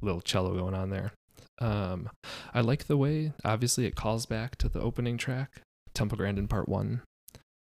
[0.00, 1.12] little cello going on there.
[1.60, 2.10] Um
[2.52, 5.62] I like the way obviously it calls back to the opening track,
[5.94, 7.02] Temple Grandin Part 1.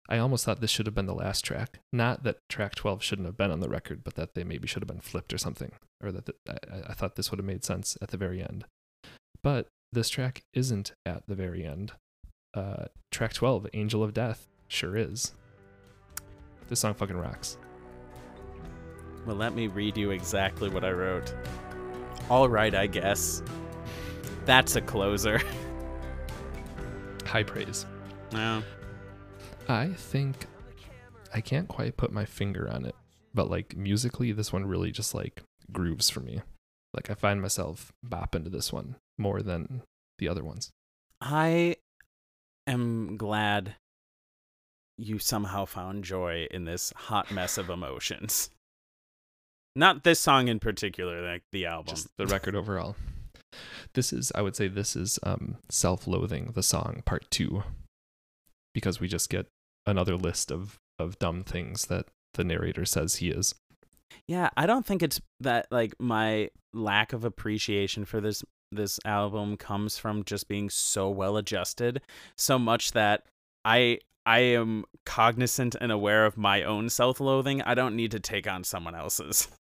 [0.08, 1.78] I almost thought this should have been the last track.
[1.92, 4.82] Not that track 12 shouldn't have been on the record, but that they maybe should
[4.82, 5.72] have been flipped or something.
[6.00, 8.66] Or that the, I, I thought this would have made sense at the very end.
[9.42, 9.66] But
[9.96, 11.92] this track isn't at the very end.
[12.52, 15.32] Uh, track 12, Angel of Death, sure is.
[16.68, 17.56] This song fucking rocks.
[19.24, 21.34] Well, let me read you exactly what I wrote.
[22.28, 23.42] All right, I guess.
[24.44, 25.40] That's a closer.
[27.24, 27.86] High praise.
[28.32, 28.62] no.
[29.66, 30.44] I think
[31.34, 32.94] I can't quite put my finger on it,
[33.32, 35.42] but like musically, this one really just like
[35.72, 36.42] grooves for me.
[36.92, 39.82] Like I find myself bopping to this one more than
[40.18, 40.70] the other ones.
[41.20, 41.76] I
[42.66, 43.76] am glad
[44.98, 48.50] you somehow found joy in this hot mess of emotions.
[49.74, 51.94] Not this song in particular, like the album.
[51.94, 52.96] just the record overall.
[53.94, 57.62] This is, I would say, this is um, self-loathing the song part two,
[58.74, 59.46] because we just get
[59.86, 63.54] another list of of dumb things that the narrator says he is.
[64.26, 68.42] Yeah, I don't think it's that like my lack of appreciation for this
[68.72, 72.02] this album comes from just being so well adjusted,
[72.36, 73.24] so much that
[73.64, 77.62] I I am cognizant and aware of my own self-loathing.
[77.62, 79.48] I don't need to take on someone else's.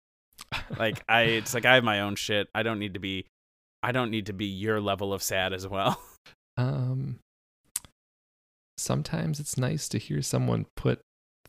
[0.77, 2.49] Like I it's like I have my own shit.
[2.55, 3.27] I don't need to be
[3.83, 6.01] I don't need to be your level of sad as well.
[6.59, 7.19] Um,
[8.77, 11.01] sometimes it's nice to hear someone put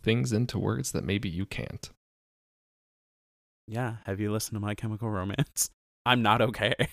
[0.02, 1.90] things into words that maybe you can't.
[3.68, 5.70] Yeah, have you listened to My Chemical Romance?
[6.06, 6.74] I'm not okay.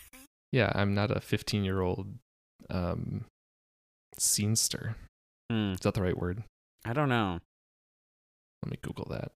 [0.52, 2.06] Yeah, I'm not a 15 year old
[2.70, 3.24] um,
[4.18, 4.94] scenester.
[5.50, 6.42] Hmm, Is that the right word?
[6.84, 7.38] I don't know.
[8.62, 9.32] Let me Google that.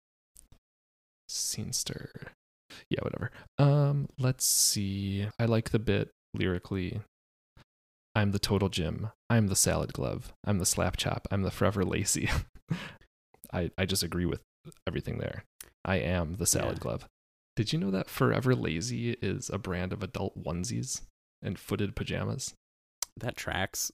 [1.30, 2.10] Scenester.
[2.90, 3.32] Yeah, whatever.
[3.58, 5.28] Um, let's see.
[5.40, 7.02] I like the bit lyrically.
[8.16, 9.10] I'm the Total Gym.
[9.30, 10.34] I'm the salad glove.
[10.46, 11.28] I'm the slap chop.
[11.32, 12.30] I'm the Forever Lazy.
[13.54, 14.42] I I just agree with
[14.88, 15.44] everything there.
[15.86, 16.84] I am the salad Yeah.
[16.84, 17.06] glove.
[17.56, 21.02] Did you know that Forever Lazy is a brand of adult onesies
[21.42, 22.54] and footed pajamas?
[23.18, 23.92] That tracks.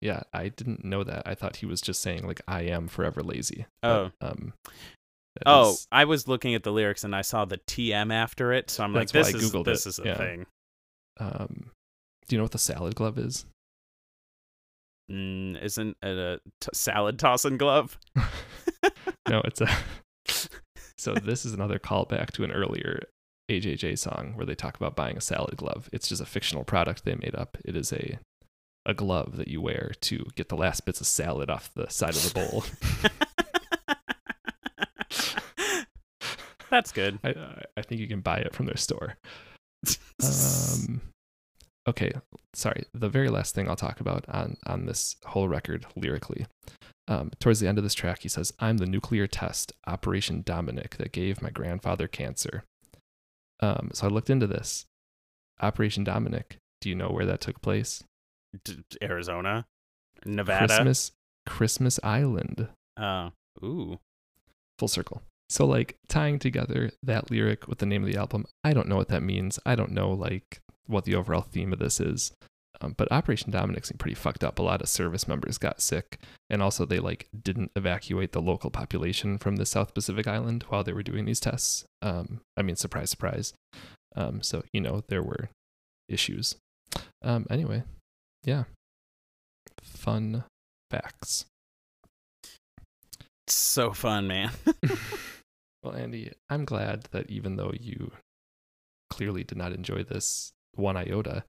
[0.00, 1.22] Yeah, I didn't know that.
[1.26, 3.66] I thought he was just saying like I am forever lazy.
[3.82, 4.10] Oh.
[4.20, 4.52] But, um
[5.46, 8.70] Oh, is- I was looking at the lyrics and I saw the TM after it,
[8.70, 10.16] so I'm That's like, why this is this it, is a yeah.
[10.16, 10.46] thing.
[11.18, 11.70] um
[12.28, 13.46] do you know what the salad glove is?
[15.10, 17.98] Mm, isn't it a t- salad tossing glove?
[19.28, 19.68] no, it's a
[20.98, 23.04] So this is another callback to an earlier
[23.50, 25.88] AJJ song where they talk about buying a salad glove.
[25.92, 27.56] It's just a fictional product they made up.
[27.64, 28.18] It is a
[28.86, 32.16] a glove that you wear to get the last bits of salad off the side
[32.16, 32.64] of the bowl.
[36.70, 37.18] That's good.
[37.24, 39.16] I I- I think you can buy it from their store.
[40.20, 41.00] Um,
[41.88, 42.12] okay,
[42.54, 42.84] sorry.
[42.94, 46.46] The very last thing I'll talk about on on this whole record lyrically.
[47.08, 50.96] Um, towards the end of this track, he says, "I'm the nuclear test, Operation Dominic,
[50.98, 52.64] that gave my grandfather cancer."
[53.60, 54.84] Um, so I looked into this.
[55.60, 56.58] Operation Dominic.
[56.80, 58.04] Do you know where that took place?
[58.64, 59.66] D- Arizona,
[60.24, 60.66] Nevada.
[60.66, 61.12] Christmas,
[61.46, 62.68] Christmas Island.
[62.96, 63.30] Oh,
[63.64, 63.98] ooh.
[64.78, 65.22] Full circle.
[65.50, 68.96] So like tying together that lyric with the name of the album, I don't know
[68.96, 69.58] what that means.
[69.64, 72.32] I don't know like what the overall theme of this is.
[72.80, 74.58] Um, but Operation Dominic seemed pretty fucked up.
[74.58, 76.18] A lot of service members got sick,
[76.48, 80.84] and also they like didn't evacuate the local population from the South Pacific Island while
[80.84, 81.84] they were doing these tests.
[82.02, 83.52] Um, I mean, surprise, surprise.
[84.14, 85.50] Um, so you know there were
[86.08, 86.56] issues.
[87.22, 87.82] Um, anyway,
[88.44, 88.64] yeah,
[89.82, 90.44] fun
[90.90, 91.46] facts.
[93.48, 94.50] So fun, man.
[95.82, 98.12] Well, Andy, I'm glad that even though you
[99.10, 101.44] clearly did not enjoy this one iota,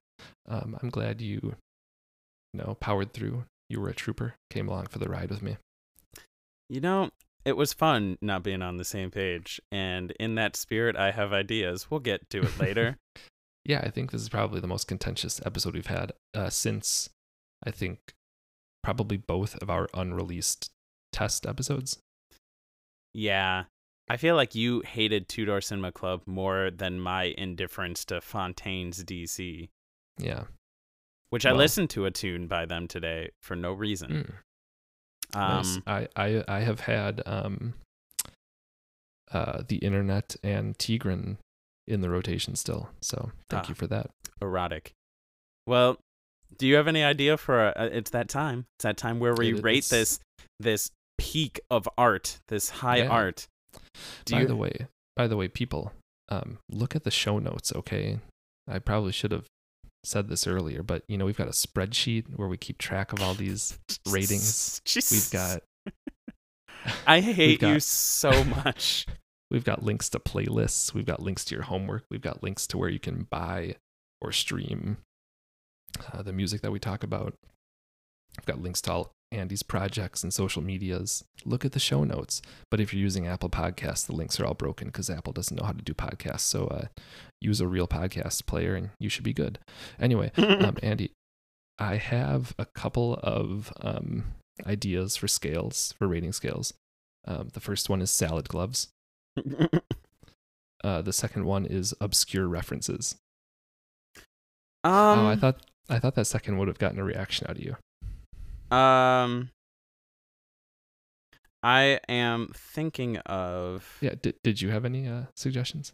[0.48, 1.54] um, I'm glad you,
[2.52, 3.44] you know, powered through.
[3.68, 5.56] You were a trooper, came along for the ride with me.
[6.68, 7.10] you know,
[7.44, 11.32] it was fun not being on the same page, and in that spirit, I have
[11.32, 11.90] ideas.
[11.90, 12.96] We'll get to it later.
[13.62, 17.10] Yeah, I think this is probably the most contentious episode we've had uh, since,
[17.62, 17.98] I think,
[18.82, 20.70] probably both of our unreleased
[21.12, 21.98] test episodes.
[23.12, 23.64] yeah.
[24.10, 29.04] I feel like you hated Two Door Cinema Club more than my indifference to Fontaines
[29.04, 29.68] DC,
[30.18, 30.44] Yeah.
[31.30, 34.10] which I listened to a tune by them today for no reason.
[35.32, 36.08] Mm, Um, nice.
[36.16, 37.74] I, I I have had um
[39.30, 41.36] uh the internet and Tigran
[41.86, 42.90] in the rotation still.
[43.00, 43.68] So thank Ah.
[43.68, 44.10] you for that.
[44.42, 44.90] erotic.
[45.66, 45.98] Well,
[46.58, 48.64] do you have any idea for a, it's that time?
[48.76, 50.18] It's that time where we It- rate this
[50.58, 53.08] this peak of art, this high Yeah.
[53.10, 53.46] art.
[54.24, 55.92] Do by you the way, by the way, people,
[56.28, 57.72] um, look at the show notes.
[57.74, 58.20] Okay,
[58.68, 59.46] I probably should have
[60.04, 63.20] said this earlier, but you know we've got a spreadsheet where we keep track of
[63.20, 63.78] all these.
[64.06, 64.80] ratings.
[65.10, 65.62] We've got
[67.06, 69.06] I hate you so much.
[69.50, 70.94] we've got links to playlists.
[70.94, 72.04] We've got links to your homework.
[72.10, 73.76] We've got links to where you can buy
[74.20, 74.98] or stream
[76.12, 77.34] uh, the music that we talk about.
[78.38, 81.24] I've got links to all Andy's projects and social medias.
[81.44, 82.42] Look at the show notes.
[82.70, 85.64] But if you're using Apple Podcasts, the links are all broken because Apple doesn't know
[85.64, 86.40] how to do podcasts.
[86.40, 86.86] So uh,
[87.40, 89.58] use a real podcast player and you should be good.
[90.00, 91.12] Anyway, um, Andy,
[91.78, 94.24] I have a couple of um,
[94.66, 96.74] ideas for scales, for rating scales.
[97.26, 98.88] Um, the first one is salad gloves.
[100.82, 103.16] Uh, the second one is obscure references.
[104.82, 105.60] um, oh, I thought
[105.90, 107.76] I thought that second would have gotten a reaction out of you.
[108.70, 109.50] Um,
[111.62, 113.98] I am thinking of.
[114.00, 114.14] Yeah.
[114.20, 115.92] Did Did you have any uh, suggestions?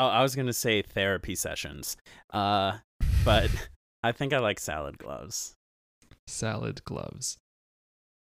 [0.00, 1.96] oh, I was gonna say therapy sessions.
[2.32, 2.78] Uh,
[3.24, 3.50] but
[4.02, 5.54] I think I like salad gloves.
[6.28, 7.38] Salad gloves.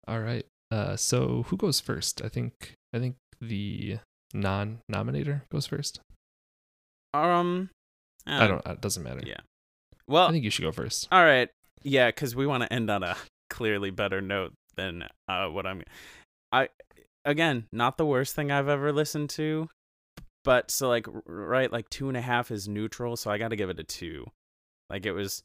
[0.07, 0.45] All right.
[0.69, 2.21] Uh, so who goes first?
[2.23, 3.99] I think I think the
[4.33, 5.99] non-nominator goes first.
[7.13, 7.69] Um,
[8.25, 8.65] I don't.
[8.65, 9.21] It doesn't matter.
[9.25, 9.39] yeah.
[10.07, 11.07] Well, I think you should go first.
[11.11, 11.49] all right.
[11.83, 13.15] Yeah, because we want to end on a
[13.51, 15.83] clearly better note than uh what I'm.
[16.51, 16.69] I
[17.23, 19.69] again, not the worst thing I've ever listened to,
[20.43, 23.55] but so like right, like two and a half is neutral, so I got to
[23.55, 24.25] give it a two.
[24.89, 25.43] Like it was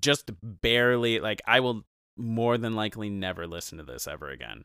[0.00, 1.18] just barely.
[1.18, 1.82] Like I will
[2.16, 4.64] more than likely never listen to this ever again.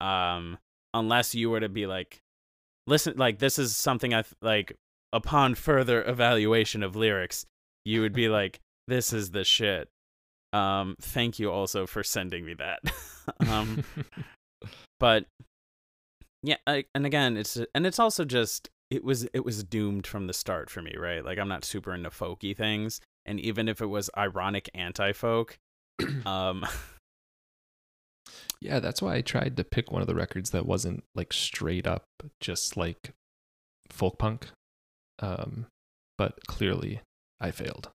[0.00, 0.58] Um,
[0.94, 2.20] unless you were to be like,
[2.86, 4.76] listen, like this is something I th- like.
[5.14, 7.44] Upon further evaluation of lyrics,
[7.84, 9.90] you would be like, "This is the shit."
[10.52, 12.80] Um, thank you also for sending me that.
[13.48, 13.84] um,
[15.00, 15.26] but
[16.42, 20.26] yeah, I, and again, it's and it's also just it was it was doomed from
[20.26, 21.24] the start for me, right?
[21.24, 25.58] Like I'm not super into folky things, and even if it was ironic anti-folk,
[26.26, 26.66] um,
[28.60, 31.86] yeah, that's why I tried to pick one of the records that wasn't like straight
[31.86, 32.04] up
[32.40, 33.12] just like
[33.90, 34.48] folk punk.
[35.20, 35.66] Um,
[36.18, 37.00] but clearly
[37.40, 37.90] I failed.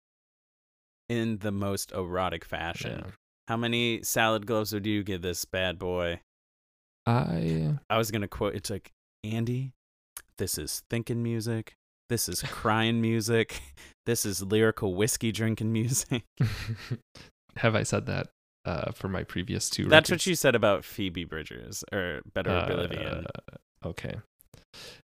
[1.14, 3.04] In the most erotic fashion.
[3.06, 3.12] Yeah.
[3.48, 6.22] How many salad gloves would you give this bad boy?
[7.06, 8.56] I I was gonna quote.
[8.56, 8.92] It's like
[9.24, 9.74] Andy,
[10.38, 11.76] this is thinking music.
[12.10, 13.62] This is crying music.
[14.06, 16.24] This is lyrical whiskey drinking music.
[17.58, 18.28] have I said that
[18.66, 19.86] uh, for my previous two.
[19.86, 23.26] That's what you said about Phoebe Bridgers or Better Oblivion.
[23.26, 24.16] Uh, okay,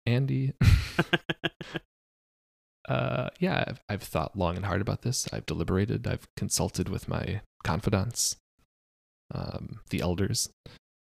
[0.05, 0.53] Andy.
[2.87, 5.27] uh, yeah, I've, I've thought long and hard about this.
[5.33, 6.07] I've deliberated.
[6.07, 8.37] I've consulted with my confidants,
[9.33, 10.49] um, the elders.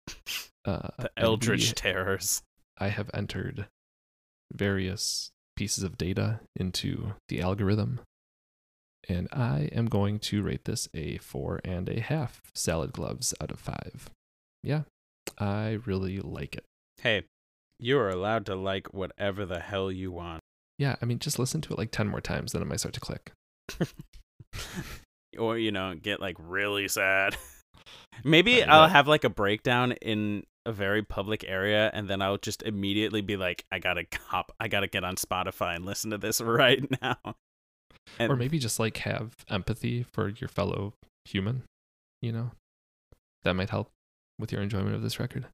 [0.64, 2.40] Uh, the Eldritch we- Terrors.
[2.78, 3.66] I have entered
[4.52, 7.98] various pieces of data into the algorithm,
[9.08, 13.50] and I am going to rate this a four and a half salad gloves out
[13.50, 14.08] of five.
[14.62, 14.82] Yeah,
[15.36, 16.64] I really like it.
[17.00, 17.24] Hey,
[17.80, 20.41] you are allowed to like whatever the hell you want.
[20.82, 22.94] Yeah, I mean, just listen to it like 10 more times, then it might start
[22.94, 23.32] to click.
[25.38, 27.34] or you know get like really sad
[28.24, 32.62] maybe i'll have like a breakdown in a very public area and then i'll just
[32.64, 36.38] immediately be like i gotta cop i gotta get on spotify and listen to this
[36.42, 37.16] right now
[38.18, 41.62] and or maybe just like have empathy for your fellow human,
[42.20, 42.50] you know?
[43.44, 43.90] That might help
[44.38, 45.46] with your enjoyment of this record.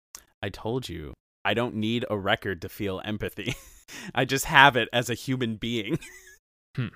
[0.42, 1.14] i told you
[1.45, 3.55] i don't need a record to feel empathy
[4.14, 5.99] i just have it as a human being
[6.76, 6.89] Hmm.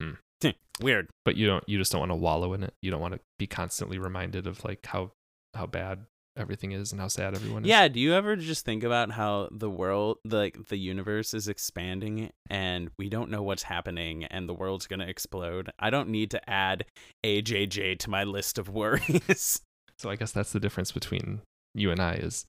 [0.00, 0.50] Hmm.
[0.80, 2.74] weird But you don't you just don't want to wallow in it.
[2.80, 5.12] You don't want to be constantly reminded of like how
[5.54, 6.06] how bad
[6.36, 7.68] everything is and how sad everyone is.
[7.68, 12.30] Yeah, do you ever just think about how the world, like the universe is expanding
[12.48, 15.70] and we don't know what's happening and the world's going to explode?
[15.78, 16.84] I don't need to add
[17.26, 19.60] AJJ to my list of worries.
[19.98, 21.42] So I guess that's the difference between
[21.74, 22.46] you and I is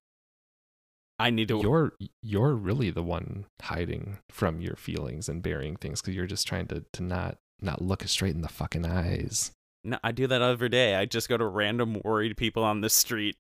[1.22, 6.02] I need to you're you're really the one hiding from your feelings and burying things
[6.02, 9.52] because you're just trying to to not not look straight in the fucking eyes.
[9.84, 10.96] No, I do that every day.
[10.96, 13.38] I just go to random worried people on the street.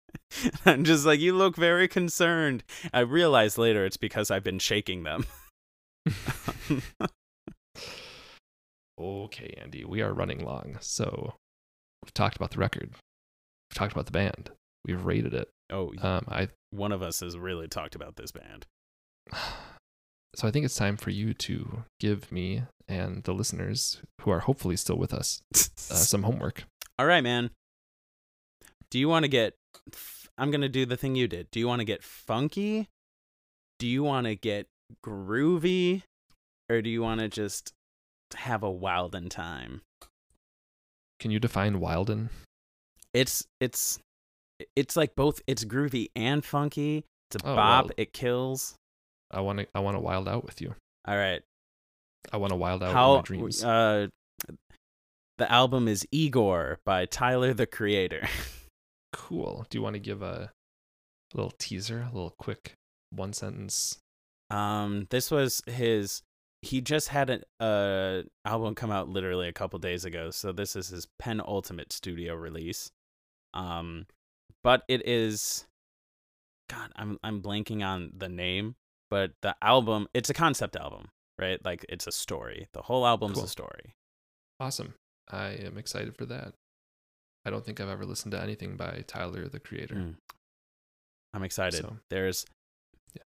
[0.66, 2.64] I'm just like, you look very concerned.
[2.92, 5.26] I realize later it's because I've been shaking them.
[9.00, 10.76] Okay, Andy, we are running long.
[10.80, 11.34] So
[12.04, 12.90] we've talked about the record.
[12.90, 14.50] We've talked about the band.
[14.84, 15.48] We've rated it.
[15.70, 18.66] Oh, Um, I one of us has really talked about this band.
[20.34, 24.40] so I think it's time for you to give me and the listeners who are
[24.40, 25.58] hopefully still with us uh,
[25.94, 26.64] some homework.
[26.98, 27.50] All right, man.
[28.90, 29.54] Do you want to get?
[29.92, 31.50] f- I'm gonna do the thing you did.
[31.50, 32.88] Do you want to get funky?
[33.78, 34.66] Do you want to get
[35.04, 36.02] groovy,
[36.68, 37.72] or do you want to just
[38.34, 39.82] have a wilden time?
[41.20, 42.30] Can you define Wilden?
[43.12, 43.98] It's it's
[44.76, 45.40] it's like both.
[45.46, 47.04] It's groovy and funky.
[47.30, 47.84] It's a Oh, bop.
[47.86, 47.92] well.
[47.96, 48.74] It kills.
[49.30, 49.66] I want to.
[49.74, 50.74] I want to wild out with you.
[51.06, 51.42] All right.
[52.32, 53.16] I want to wild out How?
[53.16, 53.64] my dreams.
[53.64, 54.08] Uh,
[55.38, 58.28] the album is Igor by Tyler the Creator.
[59.12, 59.64] cool.
[59.70, 60.50] Do you want to give a
[61.32, 62.74] little teaser, a little quick
[63.10, 63.98] one sentence?
[64.50, 66.22] Um, this was his.
[66.62, 70.76] He just had an uh album come out literally a couple days ago, so this
[70.76, 72.90] is his penultimate studio release.
[73.54, 74.04] Um,
[74.64, 75.66] but it is.
[76.68, 78.76] God, I'm I'm blanking on the name,
[79.10, 81.08] but the album it's a concept album,
[81.38, 81.58] right?
[81.64, 82.68] Like it's a story.
[82.72, 83.44] The whole album's Cool.
[83.44, 83.94] a story.
[84.60, 84.94] Awesome.
[85.30, 86.54] I am excited for that.
[87.44, 89.94] I don't think I've ever listened to anything by Tyler the Creator.
[89.94, 90.14] Mm.
[91.32, 91.80] I'm excited.
[91.80, 92.44] So- There's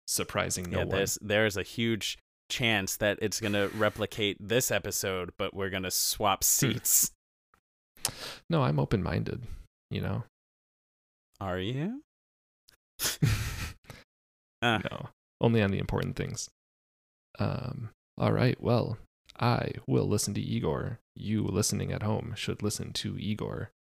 [0.07, 0.97] Surprising no yeah, one.
[0.97, 2.19] there's there's a huge
[2.51, 7.11] chance that it's gonna replicate this episode, but we're gonna swap seats.
[8.51, 9.43] No, I'm open minded,
[9.91, 10.25] you know?
[11.45, 12.03] Are you?
[14.67, 14.81] Ah.
[14.91, 15.09] no,
[15.43, 16.49] only on the important things.
[17.39, 18.59] Um, all right.
[18.63, 18.97] Well,
[19.39, 21.01] I will listen to Igor.
[21.15, 23.73] You listening at home should listen to Igor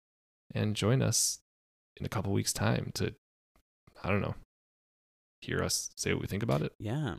[0.54, 1.38] and join us
[1.96, 3.14] in a couple weeks' time to,
[4.02, 4.34] I don't know,
[5.40, 6.74] hear us say what we think about it.
[6.78, 7.14] Yeah.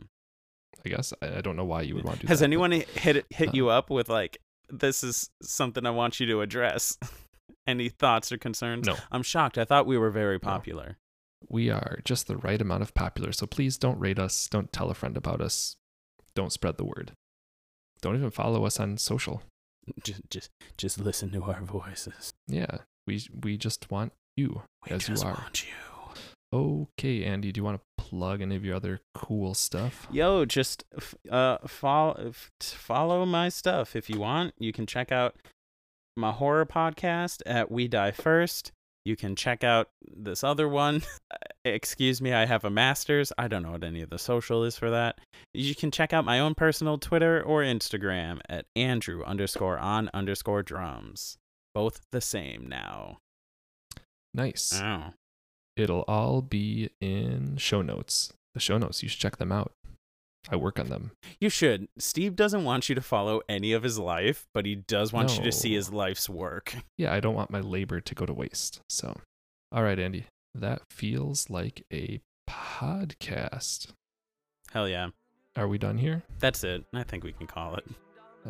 [0.84, 2.50] I guess I, I don't know why you would want to do Has that, but-
[2.50, 4.38] anyone hit hit Uh, you up with like
[4.68, 6.96] this is something I want you to address?
[7.66, 8.86] Any thoughts or concerns?
[8.86, 8.96] No.
[9.10, 9.58] I'm shocked.
[9.58, 10.98] I thought we were very popular.
[11.48, 13.32] we are just the right amount of popular.
[13.32, 14.48] So please don't rate us.
[14.48, 15.76] Don't tell a friend about us.
[16.34, 17.12] Don't spread the word.
[18.02, 19.42] Don't even follow us on social.
[20.02, 22.32] Just just just listen to our voices.
[22.48, 25.34] Yeah, we we just want you We as you are.
[25.34, 25.72] want you.
[26.52, 30.08] Okay, Andy, do you want to plug any of your other cool stuff?
[30.10, 30.82] Yo, just
[31.30, 34.54] uh follow follow my stuff if you want.
[34.58, 35.36] You can check out
[36.16, 38.72] my horror podcast at We Die First.
[39.04, 41.02] You can check out this other one.
[41.64, 43.32] Excuse me, I have a master's.
[43.38, 45.20] I don't know what any of the social is for that.
[45.54, 50.62] You can check out my own personal Twitter or Instagram at Andrew underscore on underscore
[50.62, 51.38] drums.
[51.74, 53.18] Both the same now.
[54.34, 54.72] Nice.
[54.74, 55.12] Oh.
[55.76, 58.32] It'll all be in show notes.
[58.54, 59.72] The show notes, you should check them out.
[60.48, 61.10] I work on them.
[61.40, 61.88] You should.
[61.98, 65.42] Steve doesn't want you to follow any of his life, but he does want you
[65.44, 66.74] to see his life's work.
[66.96, 68.80] Yeah, I don't want my labor to go to waste.
[68.88, 69.16] So,
[69.70, 73.88] all right, Andy, that feels like a podcast.
[74.72, 75.08] Hell yeah.
[75.56, 76.22] Are we done here?
[76.38, 76.84] That's it.
[76.94, 77.84] I think we can call it.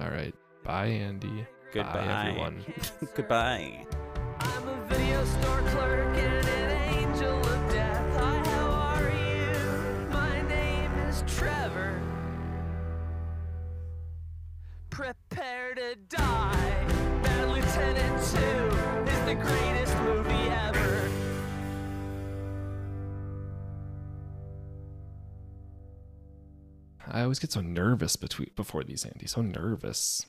[0.00, 0.34] All right.
[0.64, 1.46] Bye, Andy.
[1.72, 2.64] Goodbye, Bye, everyone.
[3.14, 3.86] Goodbye.
[14.96, 16.86] Prepare to die.
[17.22, 18.16] Bad Lieutenant
[19.04, 21.10] 2 is the greatest movie ever.
[27.12, 29.26] I always get so nervous between before these, Andy.
[29.26, 30.24] So nervous.